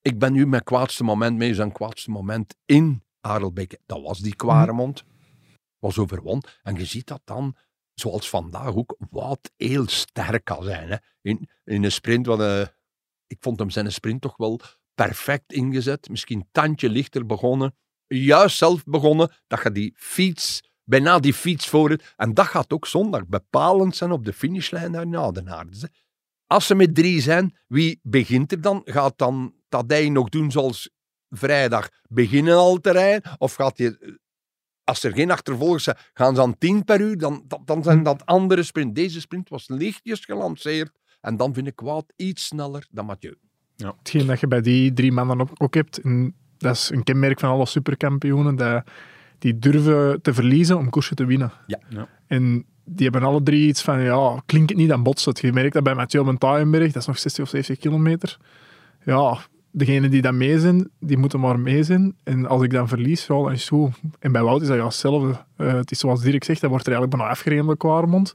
[0.03, 3.79] Ik ben nu mijn kwaadste moment mee, zijn kwaadste moment in Arelbeke.
[3.87, 5.05] Dat was die Kwaremond.
[5.79, 6.43] Was overwon.
[6.63, 7.57] En je ziet dat dan,
[7.95, 10.91] zoals vandaag ook, wat heel sterk kan zijn.
[10.91, 10.97] Hè.
[11.23, 12.67] In, in een sprint, wat, eh,
[13.27, 14.61] ik vond hem zijn sprint toch wel
[15.07, 16.09] perfect ingezet.
[16.09, 17.75] Misschien tandje lichter begonnen.
[18.07, 22.15] Juist zelf begonnen, dat je die fiets, bijna die fiets voor het.
[22.17, 25.77] En dat gaat ook zondag bepalend zijn op de finishlijn daar in Oudenaarde.
[25.81, 25.87] hè.
[26.47, 28.83] Als ze met drie zijn, wie begint er dan?
[28.85, 30.91] Gaat dan Tadej nog doen zoals
[31.29, 33.35] vrijdag, beginnen al te rijden?
[33.39, 33.99] Of gaat hij,
[34.85, 37.19] als er geen achtervolgers zijn, gaan ze aan 10 per uur?
[37.19, 38.95] Dan, dan, zijn dat andere sprint.
[38.95, 40.99] Deze sprint was lichtjes gelanceerd.
[41.21, 43.50] En dan vind ik Wout iets sneller dan Mathieu.
[43.99, 47.41] Hetgeen dat je bij die drie mannen ook, ook hebt, en dat is een kenmerk
[47.41, 48.85] van alle superkampioenen, dat
[49.39, 51.53] die durven te verliezen om koersen te winnen.
[51.67, 51.79] Ja.
[51.89, 52.09] Ja.
[52.27, 55.41] En die hebben alle drie iets van, ja, klinkt het niet, dan botst het.
[55.41, 58.39] Je merkt dat bij Mathieu Mentaienberg, dat is nog 60 of 70 kilometer.
[59.05, 59.39] Ja,
[59.71, 62.15] degenen die dan mee zijn, die moeten maar mee zijn.
[62.25, 64.01] En als ik dan verlies, ja, dan is het goed.
[64.19, 65.45] En bij Wout is dat ja hetzelfde.
[65.57, 68.33] Eh, het is zoals Dirk zegt, dat wordt er eigenlijk bijna afgereden op de Kwaremond.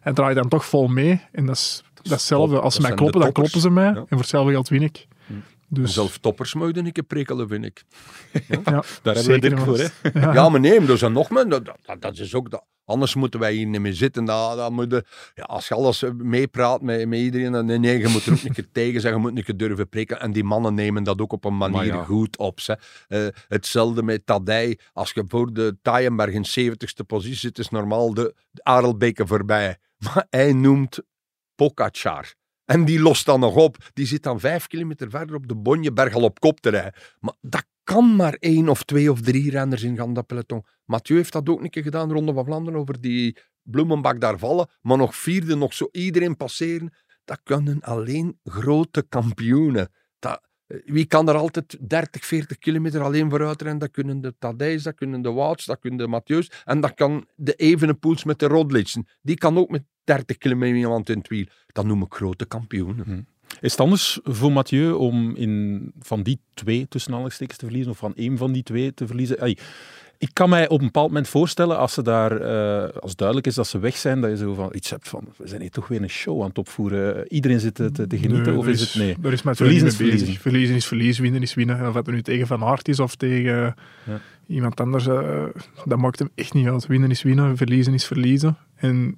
[0.00, 1.20] En draait dan toch vol mee.
[1.32, 2.54] En dat is, dat is hetzelfde.
[2.54, 2.64] top.
[2.64, 3.84] Als ze mij kloppen, dan kloppen ze mij.
[3.84, 3.94] Ja.
[3.94, 5.06] En voor hetzelfde geld win ik.
[5.28, 7.84] En Dus, zelf toppers mogen een keer prikkelen, vind ik.
[8.48, 9.86] ja, Daar hebben we Dirk voor, hè?
[10.20, 10.32] Ja.
[10.34, 11.50] Ja, maar nee, er zijn nog mensen.
[11.50, 12.64] Dat, dat, dat is ook dat.
[12.84, 14.24] Anders moeten wij hier niet meer zitten.
[14.24, 15.02] Dat, dat moet
[15.34, 18.42] ja, als je alles meepraat met, met iedereen, dan nee, nee, je moet er ook
[18.42, 20.20] een keer tegen zeggen, je moet een keer durven prikken.
[20.20, 22.60] En die mannen nemen dat ook op een manier Maar goed op.
[22.60, 22.78] Ze.
[23.08, 24.78] Eh, hetzelfde met Tadij.
[24.92, 29.76] Als je voor de Taaienberg in 70ste positie zit, is normaal de, de Arelbeke voorbij.
[30.04, 31.00] Maar hij noemt
[31.58, 32.34] Pogacar.
[32.64, 33.76] En die lost dan nog op.
[33.92, 36.94] Die zit dan vijf kilometer verder op de Bonjeberg al op kop te rijden.
[37.20, 40.64] Maar dat kan maar één of twee of drie renners in gaan, dat peloton.
[40.84, 44.68] Mathieu heeft dat ook een keer gedaan, Ronde van Vlaanderen, over die bloemenbak daar vallen.
[44.80, 46.94] Maar nog vierde, nog zo iedereen passeren.
[47.24, 49.90] Dat kunnen alleen grote kampioenen.
[50.68, 53.80] Eh, wie kan er altijd 30, 40 kilometer alleen vooruit rennen?
[53.80, 56.50] Dat kunnen de Tadijs, dat kunnen de Wouts, dat kunnen de Mathieu's.
[56.64, 59.08] En dat kan de Evenepoels met de Rodlicen.
[59.22, 61.44] Die kan ook met 30 kilometer iemand in het wiel.
[61.72, 63.26] Dat noem ik grote kampioenen.
[63.60, 67.98] Is het anders voor Mathieu om in, van die twee tussen aanhalingstekens te verliezen, of
[67.98, 69.56] van één van die twee te verliezen?
[70.18, 73.54] Ik kan mij op een bepaald moment voorstellen, als, ze daar, eh, als duidelijk is
[73.54, 75.88] dat ze weg zijn, dat je zo van iets hebt van, we zijn hier toch
[75.88, 77.32] weer een show aan het opvoeren.
[77.32, 79.16] Iedereen zit te, te, te genieten, Nee, of is het nee?
[79.22, 80.16] Er is met Verliezen verliezen is bezig.
[80.18, 80.40] verliezen.
[80.42, 81.88] Verliezen is verliezen, winnen is winnen.
[81.88, 84.20] Of het nu tegen Van Aert is of tegen Ja.
[84.46, 85.44] iemand anders, eh,
[85.84, 86.86] dat maakt hem echt niet uit.
[86.86, 88.56] Winnen is winnen, verliezen is verliezen.
[88.76, 89.16] En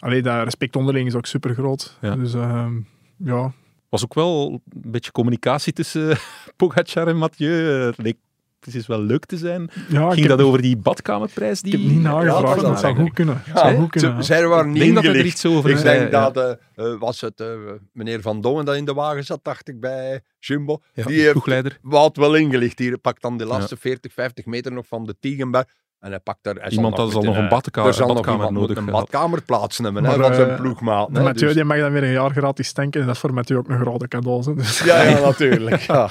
[0.00, 1.96] allee, dat respect onderling is ook super groot.
[2.00, 2.16] Ja.
[2.16, 2.80] Dus ehm,
[3.16, 3.52] ja,
[3.88, 6.16] was ook wel een beetje communicatie tussen
[6.56, 7.80] Pogacar en Mathieu.
[7.80, 8.16] Eh, Het leek
[8.58, 9.70] precies wel leuk te zijn.
[9.88, 11.60] Ja, Ging heb, dat over die badkamerprijs?
[11.60, 11.72] Die...
[11.72, 13.42] ik heb niet nagevraagd, Ja, dat zou is goed kunnen.
[13.44, 14.10] Het zou goed kunnen.
[14.10, 14.22] Ze, ja.
[14.22, 16.30] zij waren niet dat er iets over Ik zei, denk ja.
[16.30, 17.42] dat, eh, eh, was het
[17.92, 20.80] meneer Van Dongen dat in de wagen zat, dacht ik, bij Jumbo.
[20.94, 21.78] Ja, die heeft ploegleider.
[21.82, 22.98] wat wel ingelicht hier.
[22.98, 25.66] Pakt dan de laatste 40, 50 meter nog van de Tiegenberg.
[26.00, 26.54] En hij pakt daar...
[26.54, 28.90] Hij Iemand dat zal nog een eh, badka- er zal nog badkamer iemand nodig een
[28.92, 31.08] badkamer plaatsen hebben, hè, Maar, van zijn eh, ploegmaat.
[31.12, 33.00] Hè, Mathieu dus- die mag dan weer een jaar gratis tanken.
[33.00, 34.44] En dat is voor Mathieu ook een grote cadeau.
[34.44, 34.54] hè.
[34.54, 35.80] Dus, Ja, ja, natuurlijk.
[35.90, 36.08] Ja.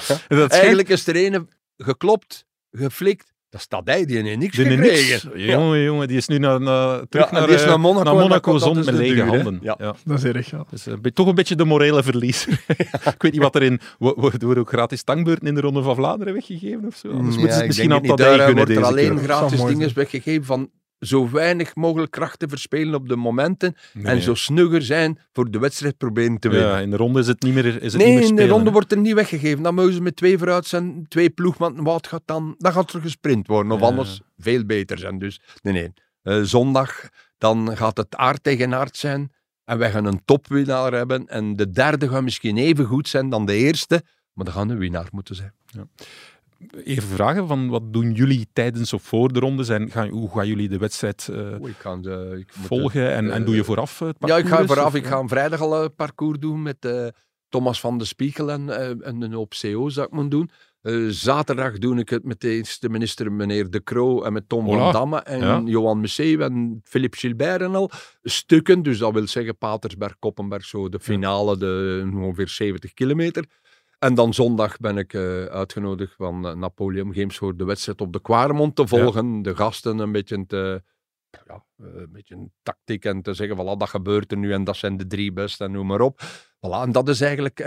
[0.48, 3.29] Eigenlijk is er een geklopt, geflikt.
[3.50, 5.30] Dat staat hij, die heeft niks De gekregen.
[5.34, 5.44] niks.
[5.46, 8.10] Jongen, jongen, die is nu naar, naar- terug Ja, naar, die is eh, naar Monaco
[8.10, 9.58] en Monaco dat- dat zond is met lege duur, handen.
[9.62, 9.74] Ja.
[9.78, 9.94] Ja.
[10.04, 10.64] dat is erg, ja.
[10.70, 12.64] Dus, eh, be- toch een beetje de morele verliezer.
[13.14, 13.80] ik weet niet wat erin...
[13.98, 17.10] wo- Worden ook gratis tankbeurten in de Ronde van Vlaanderen weggegeven of zo?
[17.10, 18.16] Anders Ja, moeten ze misschien aan het niet.
[18.16, 19.24] Tadej Daar gunnen wordt er alleen keer.
[19.24, 24.34] gratis dingen weggegeven van zo weinig mogelijk krachten verspelen op de momenten Nee, en zo
[24.34, 26.68] snugger zijn voor de wedstrijd proberen te winnen.
[26.68, 28.44] Ja, in de ronde is het niet meer, is het niet nee, meer in spelen.
[28.44, 28.72] de ronde hè.
[28.72, 29.62] wordt er niet weggegeven.
[29.62, 31.84] Dan mogen ze met twee vooruit zijn, twee ploegmannen.
[31.84, 32.54] Wat gaat dan?
[32.58, 33.72] Dan gaat er gesprint worden.
[33.72, 33.86] Of Ja.
[33.86, 35.18] anders veel beter zijn.
[35.18, 35.92] Dus nee, nee.
[36.22, 37.08] Eh, zondag,
[37.38, 39.32] dan gaat het aard tegen aard zijn.
[39.64, 41.26] En wij gaan een topwinnaar hebben.
[41.28, 44.02] En de derde gaat misschien even goed zijn dan de eerste.
[44.32, 45.52] Maar dan gaan een winnaar moeten zijn.
[46.84, 49.64] Even vragen, van wat doen jullie tijdens of voor de ronde?
[49.64, 53.12] Zijn, gaan, hoe gaan jullie de wedstrijd eh, ik eh, ik volgen?
[53.12, 54.42] En, en eh, doe je vooraf het Ja, parcours?
[54.42, 54.94] ik ga vooraf.
[54.94, 57.06] Ik ga een vrijdag al een parcours doen met eh,
[57.48, 60.50] Thomas van de Spiegel en, eh, en een hoop CO's dat ik moet doen.
[60.82, 64.66] Eh, zaterdag doe ik het met de eerste minister, meneer De Croo, en met Tom
[64.66, 65.62] van Damme en Ja.
[65.64, 67.90] Johan Museeuw en Philippe Gilbert en al.
[68.22, 73.44] Stukken, dus dat wil zeggen Patersberg, Koppenberg, zo de finale, de ongeveer 70 kilometer.
[74.00, 78.12] En dan zondag ben ik eh, uitgenodigd van eh, Napoleon Games voor de wedstrijd op
[78.12, 79.42] de Quaremont te volgen.
[79.42, 80.82] De gasten een beetje te,
[81.46, 84.64] ja, eh, een beetje een tactiek en te zeggen, voilà, dat gebeurt er nu en
[84.64, 86.20] dat zijn de drie beste en noem maar op.
[86.56, 87.66] Voilà, en dat is eigenlijk, eh,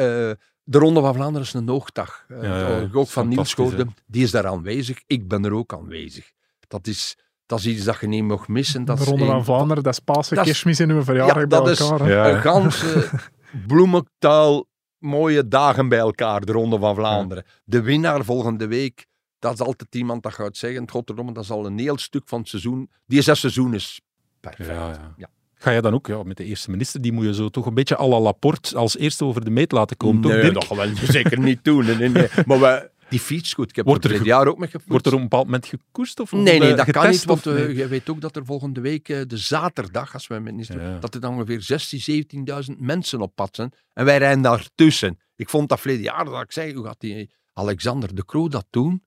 [0.63, 2.25] de Ronde van Vlaanderen is een hoogdag.
[2.27, 5.73] Ja, ja, ook van Niels fantastisch, Goorde, die is daar aanwezig, ik ben er ook
[5.73, 6.31] aanwezig.
[6.67, 8.85] Dat is, dat is iets dat je niet mag missen.
[8.85, 11.67] Dat de Ronde van Vlaanderen, dat is Pasen, kerstmis en uw verjaardag Ja, bij dat
[11.69, 13.09] is- een ganse
[13.67, 14.67] bloementuil,
[15.03, 17.45] mooie dagen bij elkaar, de Ronde van Vlaanderen.
[17.65, 19.05] De winnaar volgende week,
[19.39, 22.39] dat is altijd iemand dat gaat zeggen, godverdomme, dat is al een heel stuk van
[22.39, 22.89] het seizoen.
[23.05, 24.01] Die zes seizoen is
[24.39, 24.69] perfect.
[24.69, 25.13] Ja, ja.
[25.17, 25.29] Ja.
[25.53, 27.73] Ga je dan ook ja, met de eerste minister, die moet je zo toch een
[27.73, 30.53] beetje à la Laporte als eerste over de meet laten komen, toch nee, Dirk?
[30.53, 31.85] dat gaan we zeker niet doen.
[31.85, 32.27] Nee, nee.
[32.45, 34.69] Maar wij, die fiets goed, ik heb Wordt er dit jaar ook mee.
[34.85, 36.19] Wordt er op een bepaald moment gekoerst?
[36.19, 37.75] Of Nee, nee, dat kan getest, niet, want eh, nee?
[37.75, 40.99] je weet ook dat er volgende week, eh, de zaterdag, als wij minister, Ja.
[40.99, 43.71] dat er dan ongeveer 16, 17.000 mensen op pad zijn.
[43.93, 45.19] En wij rijden daartussen.
[45.35, 48.65] Ik vond dat verleden jaar, dat ik zei, hoe gaat die Alexander de Croo dat
[48.69, 49.03] doen?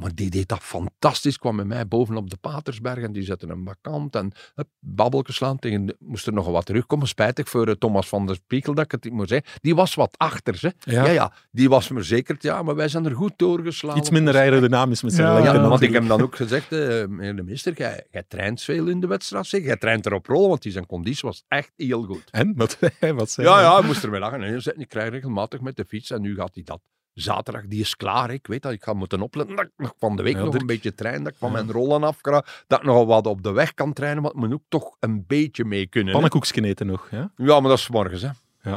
[0.00, 3.64] Maar die deed dat fantastisch, kwam met mij bovenop de Patersberg en die zette een
[3.64, 7.74] bakant en hup, babbeltjes slaan tegen, de- moest er nog wat terugkomen, spijtig voor eh,
[7.74, 9.50] Thomas van der Spiekel dat ik het niet moet zeggen.
[9.60, 10.72] Die was wat achter, ze.
[10.78, 11.04] Ja.
[11.04, 11.10] Ja.
[11.10, 13.98] ja, die was verzekerd, ja, maar wij zijn er goed doorgeslagen.
[14.00, 17.42] Iets minder aerodynamisch met zijn Ja, want ik heb dan ook gezegd, eh, meneer de
[17.42, 19.46] minister, jij, jij traint veel in de wedstrijd.
[19.46, 19.62] Zeg.
[19.62, 22.24] Jij traint erop rollen, want die zijn conditie was echt heel goed.
[22.30, 22.52] En?
[22.56, 22.78] Wat,
[23.14, 23.62] wat zei Ja, hij?
[23.62, 24.42] ja, hij moest ermee lachen.
[24.42, 26.80] En ik krijg regelmatig met de fiets en nu gaat hij dat.
[27.14, 28.28] Zaterdag, die is klaar.
[28.28, 28.34] hè.
[28.34, 29.56] Ik weet dat ik ga moeten opletten.
[29.56, 31.22] Dat ik nog van de week Ja, nog een beetje train.
[31.24, 31.54] Dat ik van Ja.
[31.54, 32.64] mijn rollen afkrijg.
[32.66, 34.24] Dat ik nog wat op de weg kan trainen.
[34.24, 36.08] Het moet ook toch een beetje mee kunnen.
[36.08, 36.20] hè.
[36.20, 37.30] Pannenkoekjes eten nog, ja?
[37.36, 38.22] Ja, maar dat is morgens.
[38.58, 38.72] Hè.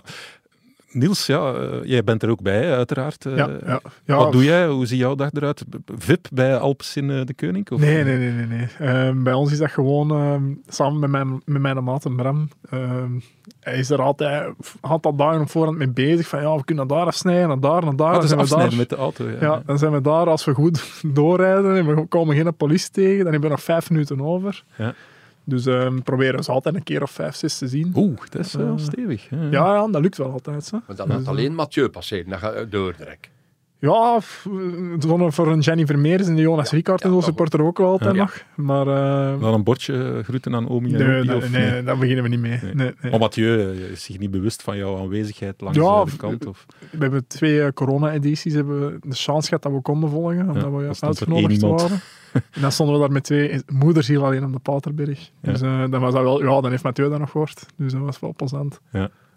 [0.93, 3.25] Niels, ja, eh, jij bent er ook bij, uiteraard.
[3.25, 3.35] eh.
[3.37, 4.15] Ja, ja, ja.
[4.17, 4.67] Wat doe jij?
[4.67, 5.63] Hoe ziet jouw dag eruit?
[5.97, 7.71] VIP bij Alps in eh, de Koning?
[7.71, 7.79] Of?
[7.79, 8.31] Nee, nee, nee.
[8.31, 8.67] nee, nee.
[8.89, 12.47] Ehm, bij ons is dat gewoon ehm, samen met mijn, met mijn maat en Bram.
[12.69, 13.11] ehm,
[13.59, 16.27] hij is er altijd, had al dagen op voorhand mee bezig.
[16.27, 18.07] Van ja, we kunnen daar afsnijden, en daar en daar.
[18.07, 18.75] Ah, Dan dus zijn we daar.
[18.77, 19.29] met de auto.
[19.29, 19.37] Ja.
[19.41, 23.23] Ja, dan zijn we daar als we goed doorrijden en we komen geen politie tegen.
[23.23, 24.63] Dan hebben we nog vijf minuten over.
[24.77, 24.93] Ja.
[25.45, 27.91] Dus ehm proberen ze altijd een keer of vijf, zes te zien.
[27.95, 29.29] Oeh, dat is wel Eh, stevig.
[29.29, 29.37] Ja.
[29.51, 30.71] Ja, ja, dat lukt wel altijd.
[30.71, 30.77] Hè.
[30.87, 32.29] Maar dan laat alleen Mathieu passeren.
[32.29, 33.31] Dan ga je doordrekken.
[33.89, 34.17] Ja,
[35.29, 37.87] voor een Jenny Vermeers en de Jonas Ricard en ja, zo dat supporter ook wel
[37.87, 38.21] altijd Ja.
[38.21, 38.43] nog.
[38.55, 41.83] Maar eh, Dan een bordje eh, groeten aan Omi en nee, of nee, nee?
[41.83, 42.59] daar beginnen we niet mee.
[42.61, 42.73] Nee.
[42.73, 43.11] Nee, nee.
[43.11, 46.45] Maar Mathieu eh, is zich niet bewust van jouw aanwezigheid langs Ja, eh, de kant?
[46.45, 46.65] Of?
[46.91, 50.71] We hebben twee eh, corona-edities hebben we de chance gehad dat we konden volgen, omdat
[50.71, 51.99] we uitgenodigd waren.
[52.51, 55.31] En dan stonden we daar met twee moederziel alleen op de Paterberg.
[55.41, 55.51] Ja.
[55.51, 57.65] Dus eh, dan was dat wel, ja, dan heeft Mathieu dat nog gehoord.
[57.77, 58.79] Dus dat was wel plezant.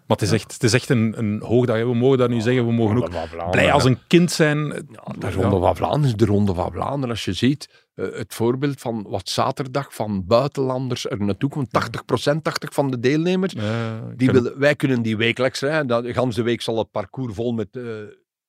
[0.07, 1.77] Maar het is echt, het is echt een, een hoogdag.
[1.79, 2.65] We mogen dat nu zeggen.
[2.65, 3.09] We mogen ook
[3.51, 4.69] blij als een kind zijn.
[4.69, 7.09] De Ronde van Vlaanderen is de Ronde van Vlaanderen.
[7.09, 11.71] Als je ziet, eh, het voorbeeld van wat zaterdag van buitenlanders er naartoe komt.
[11.71, 13.53] 80%, 80 van de deelnemers.
[14.15, 15.87] Die willen, wij kunnen die wekelijks rijden.
[15.87, 17.83] Dat- De ganse week zal het parcours vol met eh,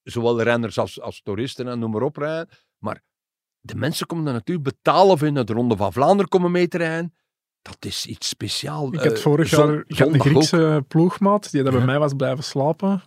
[0.02, 2.48] zowel renners als, als toeristen en noem maar op rijden.
[2.78, 3.02] Maar
[3.60, 6.76] de mensen komen er natuurlijk betalen of in het Ronde van Vlaanderen komen mee te
[6.78, 7.14] rijden.
[7.70, 8.90] Dat is iets speciaals.
[8.92, 10.20] Ik had Eh, vorig jaar ik had een ook.
[10.22, 11.86] Griekse ploegmaat die dat bij Ja.
[11.86, 13.02] mij was blijven slapen.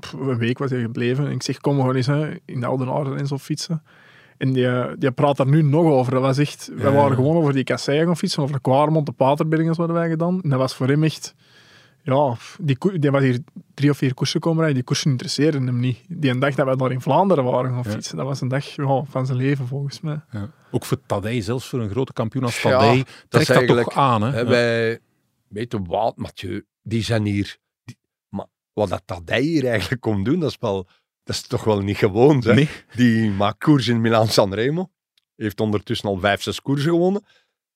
[0.00, 1.26] Pff, een week was hij gebleven.
[1.26, 3.82] En ik zeg, kom we gewoon eens hè, in de Oude Aarde en zo fietsen.
[4.38, 6.12] En die, die praat daar nu nog over.
[6.12, 6.96] Dat was echt, wij Ja.
[6.96, 10.40] waren gewoon over die kasseien gaan fietsen, over de Kwaremond, de Paterbergers hadden wij gedaan.
[10.42, 11.34] En dat was voor hem echt,
[12.02, 13.38] ja, die, die was hier
[13.74, 15.98] drie of vier koersen komen rijden, die koersen interesseerden hem niet.
[16.08, 17.90] Die een dag dat wij daar in Vlaanderen waren gaan Ja.
[17.90, 20.20] fietsen, dat was een dag ja, van zijn leven volgens mij.
[20.30, 20.50] Ja.
[20.70, 23.56] Ook voor Tadej, zelfs voor een grote kampioen als Ja, Tadej, dat trekt is dat
[23.56, 24.22] eigenlijk- toch aan.
[24.22, 24.30] Hè?
[24.30, 24.46] Hè, Ja.
[24.46, 24.98] Wij
[25.48, 27.56] weten wat, Mathieu, die zijn hier.
[27.84, 30.86] die- maar wat dat Tadej hier eigenlijk komt doen, dat is, wel,
[31.24, 32.38] dat is toch wel niet gewoon.
[32.44, 32.54] Hè?
[32.54, 32.68] Nee.
[32.94, 34.90] Die maakt koers in Milaan-San Remo.
[35.36, 37.24] Heeft ondertussen al vijf, zes koersen gewonnen.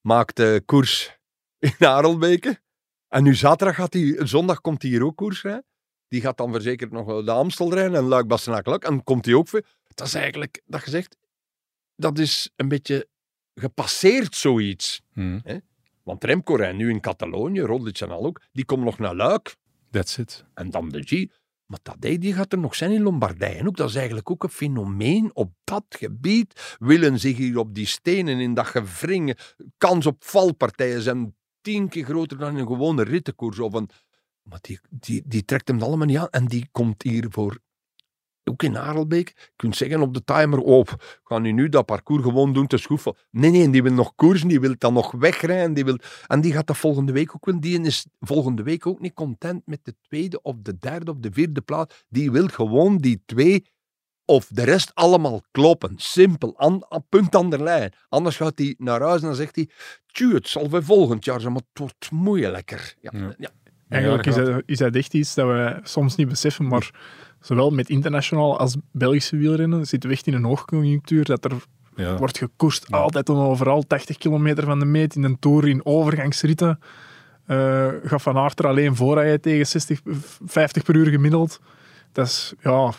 [0.00, 1.18] Maakt koers
[1.58, 2.60] in Harelbeke.
[3.08, 5.64] En nu zaterdag gaat hij, zondag komt hij hier ook koers rijden.
[6.08, 8.84] Die gaat dan verzekerd nog wel de Amstel rijden en Luik Bastenaken Luik.
[8.84, 9.64] En komt hij ook weer.
[9.94, 11.16] Dat is eigenlijk, dat gezegd,
[11.96, 13.08] dat is een beetje
[13.54, 15.02] gepasseerd zoiets.
[15.12, 15.42] Hmm.
[16.02, 18.40] Want Remco rijdt nu in Catalonië, Roglic en al ook.
[18.52, 19.56] Die komt nog naar Luik.
[19.90, 20.44] That's it.
[20.54, 21.26] En dan de G.
[21.66, 23.58] Maar Tadej die gaat er nog zijn in Lombardije.
[23.58, 26.76] En ook, dat is eigenlijk ook een fenomeen op dat gebied.
[26.78, 29.36] Willen zich hier op die stenen, in dat gewringen.
[29.78, 31.34] Kans op valpartijen zijn
[31.66, 33.58] tien keer groter dan een gewone rittenkoers.
[33.58, 33.88] Of een,
[34.42, 36.30] maar die, die, die trekt hem allemaal niet aan.
[36.30, 37.58] En die komt hier voor...
[38.50, 39.28] Ook in Harelbeek.
[39.28, 40.86] Je kunt zeggen op de timer, oh,
[41.24, 43.16] gaan nu nu dat parcours gewoon doen te schoeven.
[43.30, 45.74] Nee, nee, die wil nog koersen, die wil dan nog wegrijden.
[45.74, 47.60] Die wil, en die gaat dat volgende week ook wel.
[47.60, 51.32] Die is volgende week ook niet content met de tweede of de derde of de
[51.32, 52.04] vierde plaats.
[52.08, 53.64] Die wil gewoon die twee
[54.26, 55.92] of de rest allemaal kloppen.
[55.96, 57.92] Simpel, punt aan de lijn.
[58.08, 59.68] Anders gaat hij naar huis en dan zegt hij,
[60.06, 62.94] tju, het zal weer volgend jaar zijn, maar het wordt moeilijker.
[63.00, 63.34] Ja, Ja.
[63.38, 63.48] ja.
[63.88, 66.90] Eigenlijk Ja, is, dat is dat echt iets dat we soms niet beseffen, maar
[67.40, 71.52] zowel met internationaal als Belgische wielrennen zitten we echt in een hoogconjunctuur dat er
[71.96, 72.16] Ja.
[72.16, 76.78] wordt gekoerst altijd en overal, 80 kilometer van de meet in een Tour, in overgangsritten.
[77.46, 80.00] Eh gaat Van Aert er alleen voor tegen 60,
[80.44, 81.60] 50 per uur gemiddeld.
[82.12, 82.92] Dat is, ja,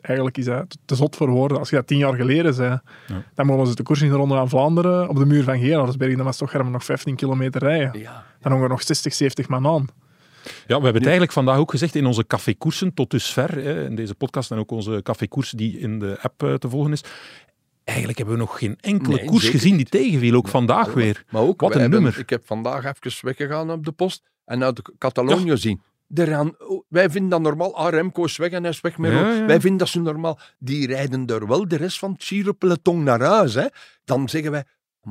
[0.00, 1.58] eigenlijk is dat te zot voor woorden.
[1.58, 3.22] Als je dat tien jaar geleden zei, Ja.
[3.34, 6.16] dan mogen ze de koers in de Ronde van Vlaanderen op de muur van Gerardsberg,
[6.16, 8.00] dan was toch nog 15 kilometer rijden.
[8.00, 8.24] Ja.
[8.40, 9.86] Dan hangen er nog 60, 70 man aan.
[10.44, 13.94] Ja, we hebben het eigenlijk vandaag ook gezegd in onze cafékoersen tot dusver, hè, in
[13.94, 17.04] deze podcast en ook onze cafékoers die in de app eh, te volgen is.
[17.84, 21.24] Eigenlijk hebben we nog geen enkele Nee, koers gezien die tegenviel, ook vandaag weer.
[21.30, 22.20] Maar ook, Wat een hebben- nummer.
[22.20, 25.80] Ik heb vandaag even weggegaan op de post en uit Catalonië zien.
[26.58, 27.76] Oh, wij vinden dat normaal.
[27.76, 29.36] Ah, Remco is weg en hij is weg met Ja, rood.
[29.36, 29.46] ja.
[29.46, 30.38] Wij vinden dat zo normaal.
[30.58, 33.54] Die rijden er wel de rest van het Giro-peloton naar huis.
[33.54, 33.66] Hè.
[34.04, 34.64] Dan zeggen wij,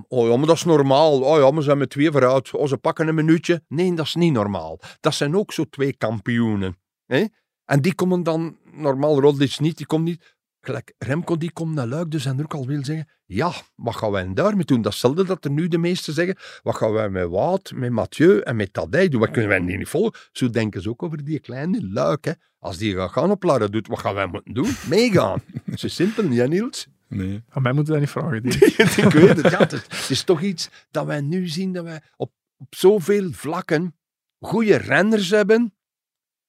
[0.08, 1.22] oh ja, maar dat is normaal.
[1.22, 2.54] Oh ja, maar ze zijn met twee vooruit.
[2.54, 3.64] Oh, ze pakken een minuutje.
[3.68, 4.80] Nee, dat is niet normaal.
[5.00, 6.78] Dat zijn ook zo twee kampioenen.
[7.06, 7.26] Hè.
[7.66, 10.35] En die komen dan, normaal Roglic niet, die komt niet.
[10.66, 14.12] Gelijk, Remco die komt naar Luik, dus en ook al wil zeggen, ja, wat gaan
[14.12, 14.82] wij daarmee doen?
[14.82, 18.56] Datzelfde dat er nu de meesten zeggen, wat gaan wij met Wout, met Mathieu en
[18.56, 19.20] met Tadej doen?
[19.20, 20.20] Wat kunnen wij die niet volgen?
[20.32, 22.26] Zo denken ze ook over die kleine Luik.
[22.26, 22.32] Hè.
[22.60, 24.70] Als die gaat gaan op Lara doet, wat gaan wij moeten doen?
[24.90, 25.42] Meegaan.
[25.76, 26.88] Zo simpel, niet Niels?
[27.08, 27.44] Nee.
[27.50, 28.44] Aan mij moeten dat niet vragen.
[29.06, 31.84] Ik weet het, ja, het, is, het is toch iets dat wij nu zien, dat
[31.84, 33.96] wij op, op zoveel vlakken
[34.40, 35.74] goede renners hebben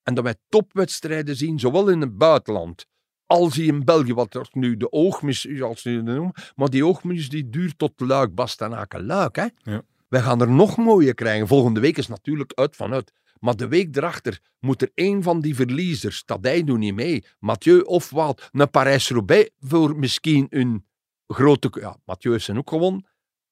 [0.03, 2.87] en dat wij topwedstrijden zien, zowel in het buitenland
[3.27, 7.29] als in België, wat er nu de oogmis, als ze het noemen, maar die oogmis
[7.29, 9.37] die duurt tot Luik, Bastenaken, Luik.
[9.37, 9.47] Hè?
[9.63, 9.83] Ja.
[10.09, 11.47] Wij gaan er nog mooier krijgen.
[11.47, 13.13] Volgende week is natuurlijk uit vanuit.
[13.41, 17.81] Maar de week erachter moet er één van die verliezers, Tadij doet niet mee, Mathieu
[17.81, 20.87] of Wout, naar Parijs-Roubaix voor misschien een
[21.27, 21.69] grote...
[21.81, 23.07] Ja, Mathieu heeft zijn ook gewonnen.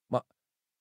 [0.06, 0.22] Maar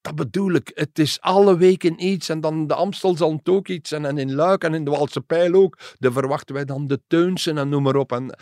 [0.01, 0.71] dat bedoel ik.
[0.73, 2.29] Het is alle weken iets.
[2.29, 3.91] En dan de Amstel zal het ook iets.
[3.91, 5.79] En, en in Luik en in de Walse Pijl ook.
[5.99, 8.11] Dan verwachten wij dan de Teunsen en noem maar op.
[8.11, 8.37] En,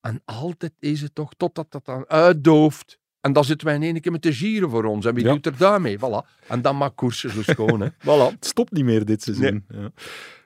[0.00, 2.98] en altijd is het toch totdat dat dan uitdooft.
[3.20, 5.04] En dan zitten wij in één keer met de gieren voor ons.
[5.06, 5.32] En wie Ja.
[5.32, 5.98] doet er daarmee?
[5.98, 6.46] Voilà.
[6.48, 7.80] En dan maakt koersen zo schoon.
[7.80, 7.88] Hè.
[8.04, 8.32] Voilà.
[8.34, 9.64] Het stopt niet meer dit seizoen.
[9.68, 9.90] Ja.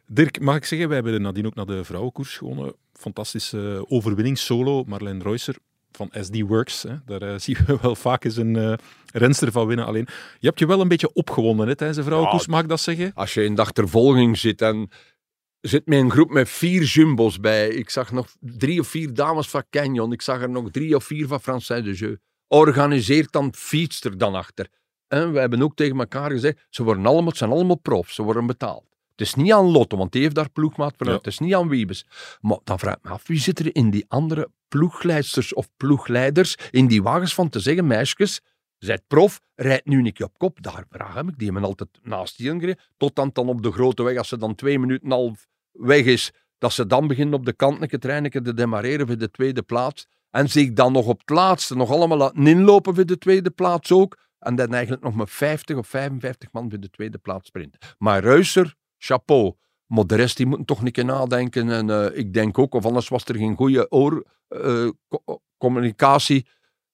[0.06, 2.74] Dirk, mag ik zeggen, wij hebben nadien ook naar de vrouwenkoers gewonnen.
[2.92, 4.84] Fantastische overwinning solo.
[4.86, 5.56] Marlene Reusser
[5.92, 6.82] van SD Works.
[6.82, 6.94] Hè.
[7.06, 8.72] Daar eh, zien we wel vaak eens een eh
[9.12, 9.86] renster van winnen.
[9.86, 10.06] Alleen,
[10.38, 12.50] je hebt je wel een beetje opgewonden hè, tijdens de vrouwenkoers, Ja.
[12.50, 13.10] mag ik dat zeggen?
[13.14, 14.90] Als je in de achtervolging zit en
[15.62, 17.68] zit met een groep met vier jumbos bij.
[17.68, 20.12] Ik zag nog drie of vier dames van Canyon.
[20.12, 22.16] Ik zag er nog drie of vier van Français de Jeu.
[22.48, 24.68] Organiseert dan fietst er dan achter.
[25.08, 28.46] En we hebben ook tegen elkaar gezegd, ze, worden allemaal, zijn allemaal profs, ze worden
[28.46, 28.84] betaald.
[29.10, 31.16] Het is niet aan Lotto, want die heeft daar ploegmaat vanuit.
[31.16, 31.22] Ja.
[31.22, 32.06] Het is niet aan Wiebes.
[32.40, 36.56] Maar dan vraag ik me af, wie zit er in die andere ploegleidsters of ploegleiders
[36.70, 38.40] in die wagens van te zeggen, meisjes,
[38.78, 40.62] zijt prof, rijdt nu een keer op kop.
[40.62, 41.38] Daar vraag ik.
[41.38, 42.78] Die hebben altijd naast die gereden.
[42.96, 46.32] Tot dan, dan op de grote weg, als ze dan twee minuten half weg is,
[46.58, 50.06] dat ze dan beginnen op de kant een trein te demareren voor de tweede plaats.
[50.30, 53.92] En zich dan nog op het laatste nog allemaal laten inlopen voor de tweede plaats
[53.92, 54.18] ook.
[54.38, 57.80] En dan eigenlijk nog met 50 of 55 man voor de tweede plaats sprinten.
[57.98, 59.54] Maar Ruiser, chapeau.
[59.86, 60.06] Maar
[60.46, 61.70] moeten toch keer nadenken.
[61.70, 66.46] En eh, ik denk ook, of anders was er geen goede oor, eh, co- communicatie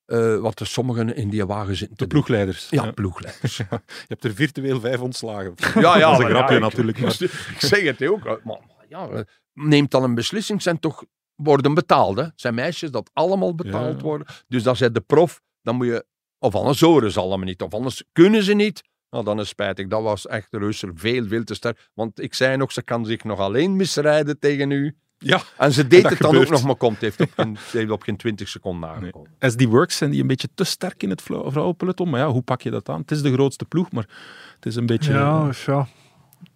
[0.09, 2.67] eh, wat er sommigen in die wagen zitten te De ploegleiders.
[2.71, 3.57] Ja, ploegleiders.
[3.57, 3.65] Je
[4.07, 5.55] hebt er virtueel vijf ontslagen.
[5.75, 6.99] Ja, ja, dat is een grapje natuurlijk.
[6.99, 7.23] Ik, Maar...
[7.55, 8.25] ik zeg het ook.
[8.25, 9.21] Maar, maar ja, eh,
[9.53, 11.05] neemt dan een beslissing, zijn toch
[11.35, 12.17] worden betaald.
[12.17, 12.25] Hè?
[12.35, 14.27] Zijn meisjes dat allemaal betaald worden.
[14.47, 16.07] Dus dat zij de prof, dan moet je,
[16.39, 18.83] of anders horen ze allemaal niet, of anders kunnen ze niet.
[19.11, 19.87] Nou, dan is spijtig.
[19.87, 21.89] Dat was echt Reuser veel, veel te sterk.
[21.95, 24.97] Want ik zei nog, ze kan zich nog alleen misrijden tegen u.
[25.19, 26.47] Ja, En ze deed het dan gebeurt.
[26.47, 27.01] ook nog, maar komt.
[27.01, 29.31] Heeft op geen, het heeft op geen 20 seconden aangekomen.
[29.39, 32.11] SD Works zijn die een beetje te sterk in het vrouwenpeloton.
[32.11, 33.01] Maar ja, hoe pak je dat aan?
[33.01, 34.09] Het is de grootste ploeg, maar
[34.55, 35.13] het is een beetje...
[35.13, 35.87] Ja, ja.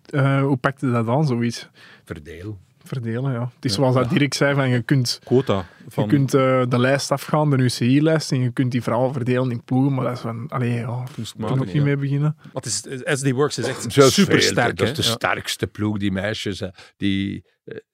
[0.06, 1.68] Eh, hoe pakte dat aan, zoiets?
[2.04, 2.58] Verdeel.
[2.84, 3.50] Verdelen, ja.
[3.54, 5.66] Het is zoals dat Dirk zei, van je kunt, quota.
[5.88, 6.04] Van...
[6.04, 9.62] je kunt eh, de lijst afgaan, de UCI-lijst, en je kunt die vrouwen verdelen in
[9.64, 11.04] ploegen, maar dat is van, allee, ja,
[11.36, 11.72] moet ik ja.
[11.72, 12.36] niet mee beginnen.
[12.52, 14.76] Wat is, SD Works is echt super sterk.
[14.76, 15.08] Dat is de Ja.
[15.08, 16.60] sterkste ploeg, die meisjes.
[16.60, 16.68] Hè.
[16.96, 17.44] Die,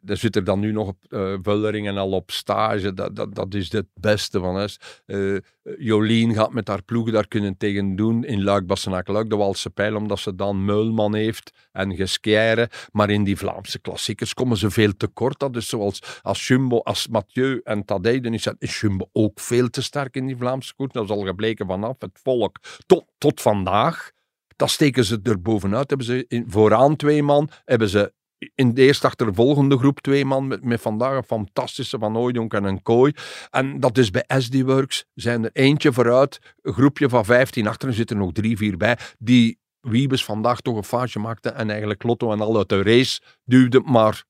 [0.01, 2.95] daar zit er dan nu nog op eh Vullering en al op stage.
[2.95, 4.69] Dat, dat, dat is het beste van.
[5.07, 5.37] Eh,
[5.79, 9.71] Jolien gaat met haar ploeg daar kunnen tegen doen in luik bassenaak luik de Walse
[9.71, 12.71] Pijl, omdat ze dan Meulman heeft en Gesquire.
[12.93, 15.39] Maar in die Vlaamse klassiekers komen ze veel te kort.
[15.39, 19.41] Dat is zoals als Jumbo, als Mathieu en Tadej, dan is, dat- is Jumbo ook
[19.41, 20.93] veel te sterk in die Vlaamse koers.
[20.93, 22.57] Dat is al gebleken vanaf het volk
[22.87, 24.11] tot, tot vandaag.
[24.57, 25.89] Dan steken ze er bovenuit.
[25.89, 27.51] Hebben ze in, vooraan twee man.
[27.65, 28.13] Hebben ze
[28.55, 30.47] in de eerste achtervolgende groep twee man.
[30.47, 33.13] Met, met vandaag een fantastische Van Hooijdonk en een Kooi.
[33.51, 35.05] En dat is bij SD Works.
[35.15, 36.55] Zijn er eentje vooruit.
[36.63, 37.89] Een groepje van 15 achter.
[37.89, 38.99] Er zitten nog drie, vier bij.
[39.19, 41.49] Die Wiebes vandaag toch een foutje maakte.
[41.49, 43.81] En eigenlijk Lotto en al uit de race duwde.
[43.81, 44.25] Maar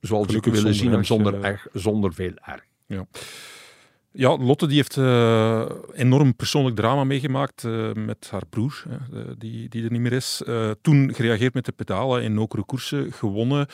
[0.00, 2.64] zoals ik willen zien, hem zonder erg, zonder veel erg.
[2.86, 3.06] Ja,
[4.16, 8.82] Lotte die heeft eh, enorm persoonlijk drama meegemaakt eh, met haar broer,
[9.38, 10.42] die, die er niet meer is.
[10.46, 13.66] Eh, toen gereageerd met de pedalen in nokere koersen, gewonnen.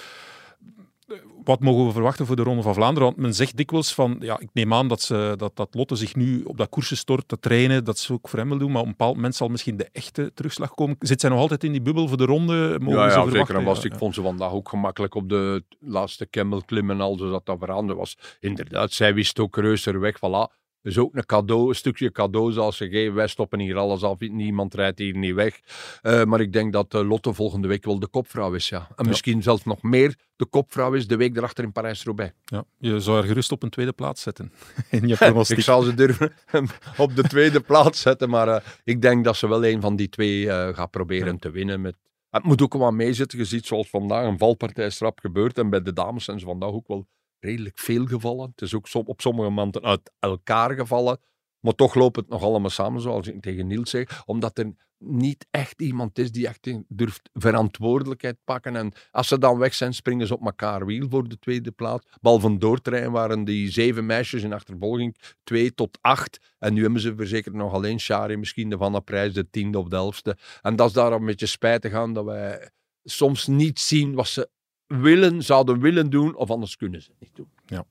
[1.44, 3.08] Wat mogen we verwachten voor de Ronde van Vlaanderen?
[3.08, 6.14] Want men zegt dikwijls van, ja, ik neem aan dat, ze, dat, dat Lotte zich
[6.14, 8.80] nu op dat koersen stort, te trainen, dat ze ook voor hem wil doen, maar
[8.80, 10.96] op een bepaald moment zal misschien de echte terugslag komen.
[10.98, 12.76] Zit zij nog altijd in die bubbel voor de ronde?
[12.80, 13.30] Mogen Ja, we ze ja verwachten?
[13.38, 13.54] zeker.
[13.56, 13.98] En was, Ja, ik ja.
[13.98, 17.58] vond ze vandaag ook gemakkelijk op de laatste kemmel klimmen en al, dus dat dat
[17.58, 18.16] veranderd was.
[18.40, 20.16] Inderdaad, zij wist ook reuzer weg.
[20.16, 20.59] Voilà.
[20.82, 23.14] Dus ook een cadeau, een stukje cadeau zoals ze geven.
[23.14, 25.60] Wij stoppen hier alles af, niemand rijdt hier niet weg.
[26.02, 28.78] Eh, maar ik denk dat eh, Lotte volgende week wel de kopvrouw is, ja.
[28.96, 29.08] En Ja.
[29.08, 32.32] misschien zelfs nog meer de kopvrouw is de week erachter in Parijs-Roubaix.
[32.44, 34.52] Ja, je zou haar gerust op een tweede plaats zetten
[34.90, 35.58] in je pronostiek.
[35.58, 36.32] Ik zal ze durven
[36.96, 40.08] op de tweede plaats zetten, maar eh, ik denk dat ze wel een van die
[40.08, 41.80] twee eh, gaat proberen te winnen.
[41.80, 41.96] Met...
[42.30, 43.38] Het moet ook wel meezitten.
[43.38, 46.70] Je ziet zoals vandaag een valpartij strap gebeurt en bij de dames zijn ze vandaag
[46.70, 47.06] ook wel
[47.40, 48.50] redelijk veel gevallen.
[48.50, 51.18] Het is ook op sommige momenten uit elkaar gevallen.
[51.60, 54.22] Maar toch loopt het nog allemaal samen, zoals ik tegen Niels zeg.
[54.26, 58.76] Omdat er niet echt iemand is die echt durft verantwoordelijkheid pakken.
[58.76, 62.06] En als ze dan weg zijn, springen ze op elkaar wiel voor de tweede plaats.
[62.20, 66.38] Behalve doortrein waren die zeven meisjes in achtervolging twee tot acht.
[66.58, 69.78] En nu hebben ze verzekerd nog alleen Shari, misschien de Van der Prijs, de tiende
[69.78, 69.88] of
[70.22, 70.36] de.
[70.62, 72.70] En dat is daar een beetje spijtig aan, dat wij
[73.04, 74.50] soms niet zien wat ze
[74.98, 77.84] willen, zouden willen doen, of anders kunnen ze het niet doen.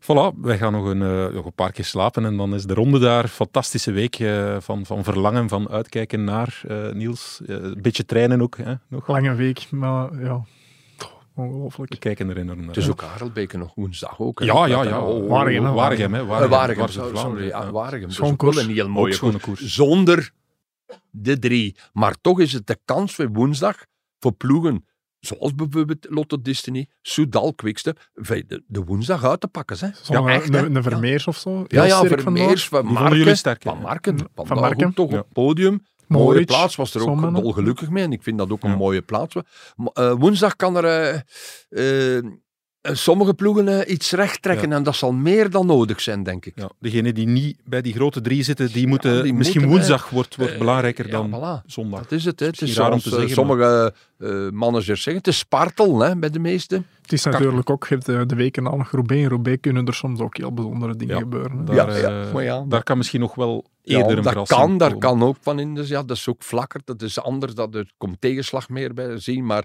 [0.00, 2.74] Voilà, wij gaan nog een, eh, nog een paar keer slapen en dan is de
[2.74, 3.28] ronde daar.
[3.28, 7.40] Fantastische week eh, van, van verlangen, van uitkijken naar eh, Niels.
[7.46, 8.56] Eh, een beetje trainen ook.
[8.56, 9.08] Hè, nog.
[9.08, 10.44] Lange week, maar ja,
[11.34, 11.92] ongelooflijk.
[11.92, 12.66] We kijken er enorm naar.
[12.66, 14.38] Het is ook Harelbeke nog woensdag ook.
[14.38, 14.44] hè.
[14.44, 15.00] Ja, ja, ja.
[15.00, 16.24] oh, Waregem, hè, Waregem, hè.
[16.24, 17.70] Waregem, Waregem, Dwars sorry, ja, ja.
[17.70, 18.10] Waregem.
[18.10, 18.56] Schoon Dus koers.
[18.56, 19.60] een heel mooie koers.
[19.74, 20.30] Zonder
[21.10, 21.76] de drie.
[21.92, 23.84] Maar toch is het de kans voor woensdag
[24.18, 24.84] voor ploegen
[25.26, 29.76] zoals bijvoorbeeld Lotto Destiny, Soudal, Quickstep, de, de woensdag uit te pakken.
[29.80, 29.86] Hè.
[30.14, 30.66] Ja, echt, hè.
[30.66, 31.64] een, een Vermeers of zo.
[31.68, 32.04] Ja, ja.
[32.04, 34.94] Vermeers, Van Marken, sterk, van Marken, Van vandaag Marken.
[34.94, 35.18] toch Ja.
[35.18, 35.80] op het podium.
[36.06, 38.04] Mooie Moritz, plaats, was er ook dolgelukkig mee.
[38.04, 38.76] En ik vind dat ook een Ja.
[38.76, 39.34] mooie plaats.
[39.76, 40.84] Maar, eh, woensdag kan er
[41.68, 42.24] eh, eh,
[42.92, 44.72] sommige ploegen eh, iets recht trekken.
[44.72, 46.52] En dat zal meer dan nodig zijn, denk ik.
[46.56, 49.22] Ja, degenen die niet bij die grote drie zitten, die moeten...
[49.22, 51.66] die misschien moeten, woensdag wordt, wordt Eh, belangrijker ja, dan voilà.
[51.66, 52.00] zondag.
[52.00, 52.40] Dat is het.
[52.40, 52.46] Hè.
[52.46, 55.16] Het is Misschien raar om zoals te eh, zeggen, sommige eh, managers zeggen.
[55.16, 56.86] Het is spartel hè, bij de meesten.
[57.02, 59.22] Het is natuurlijk ook, je hebt de, weken na nog Roubaix.
[59.22, 61.20] In Roubaix kunnen er soms ook heel bijzondere dingen Ja.
[61.20, 61.58] gebeuren.
[61.58, 61.64] hè.
[61.64, 62.64] Daar, Ja, ja, eh, maar ja.
[62.68, 65.58] daar kan misschien nog wel Ja, eerder een dat verrassing kan, daar kan ook van
[65.58, 65.74] in.
[65.74, 66.80] Dus ja, dat is ook vlakker.
[66.84, 67.54] Dat is anders.
[67.54, 69.46] Dat er komt tegenslag meer bij zien.
[69.46, 69.64] Maar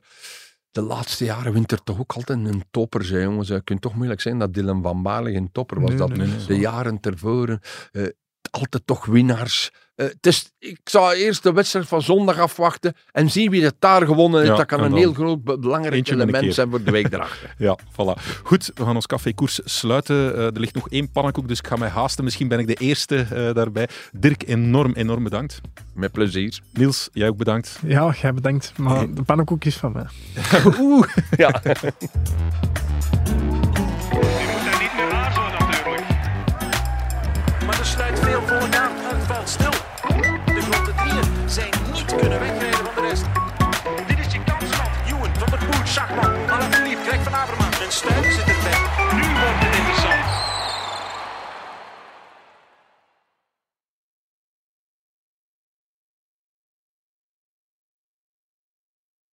[0.71, 3.11] de laatste jaren wint er toch ook altijd een topper.
[3.11, 3.47] Hè, jongens.
[3.47, 5.89] Je kunt toch moeilijk zijn dat Dylan van Baarle geen topper was.
[5.89, 6.45] Nee, dat nee, nee, nee.
[6.47, 7.59] de jaren tevoren.
[7.91, 8.07] eh,
[8.51, 9.71] altijd toch winnaars.
[9.95, 13.75] Eh, het is, ik zou eerst de wedstrijd van zondag afwachten en zien wie het
[13.79, 14.51] daar gewonnen heeft.
[14.51, 17.53] Ja, dat kan en een heel groot be- belangrijk element zijn voor de week erachter.
[17.57, 18.21] Ja, voilà.
[18.43, 20.35] Goed, we gaan ons café-koers sluiten.
[20.35, 22.23] Eh, er ligt nog één pannenkoek, dus ik ga mij haasten.
[22.23, 23.87] Misschien ben ik de eerste eh, daarbij.
[24.11, 25.61] Dirk, enorm, enorm bedankt.
[25.93, 26.59] Met plezier.
[26.73, 27.79] Niels, jij ook bedankt.
[27.85, 28.73] Ja, jij bedankt.
[28.77, 30.05] Maar de pannenkoek is van mij.
[30.79, 31.07] Oeh.
[31.37, 31.61] Ja.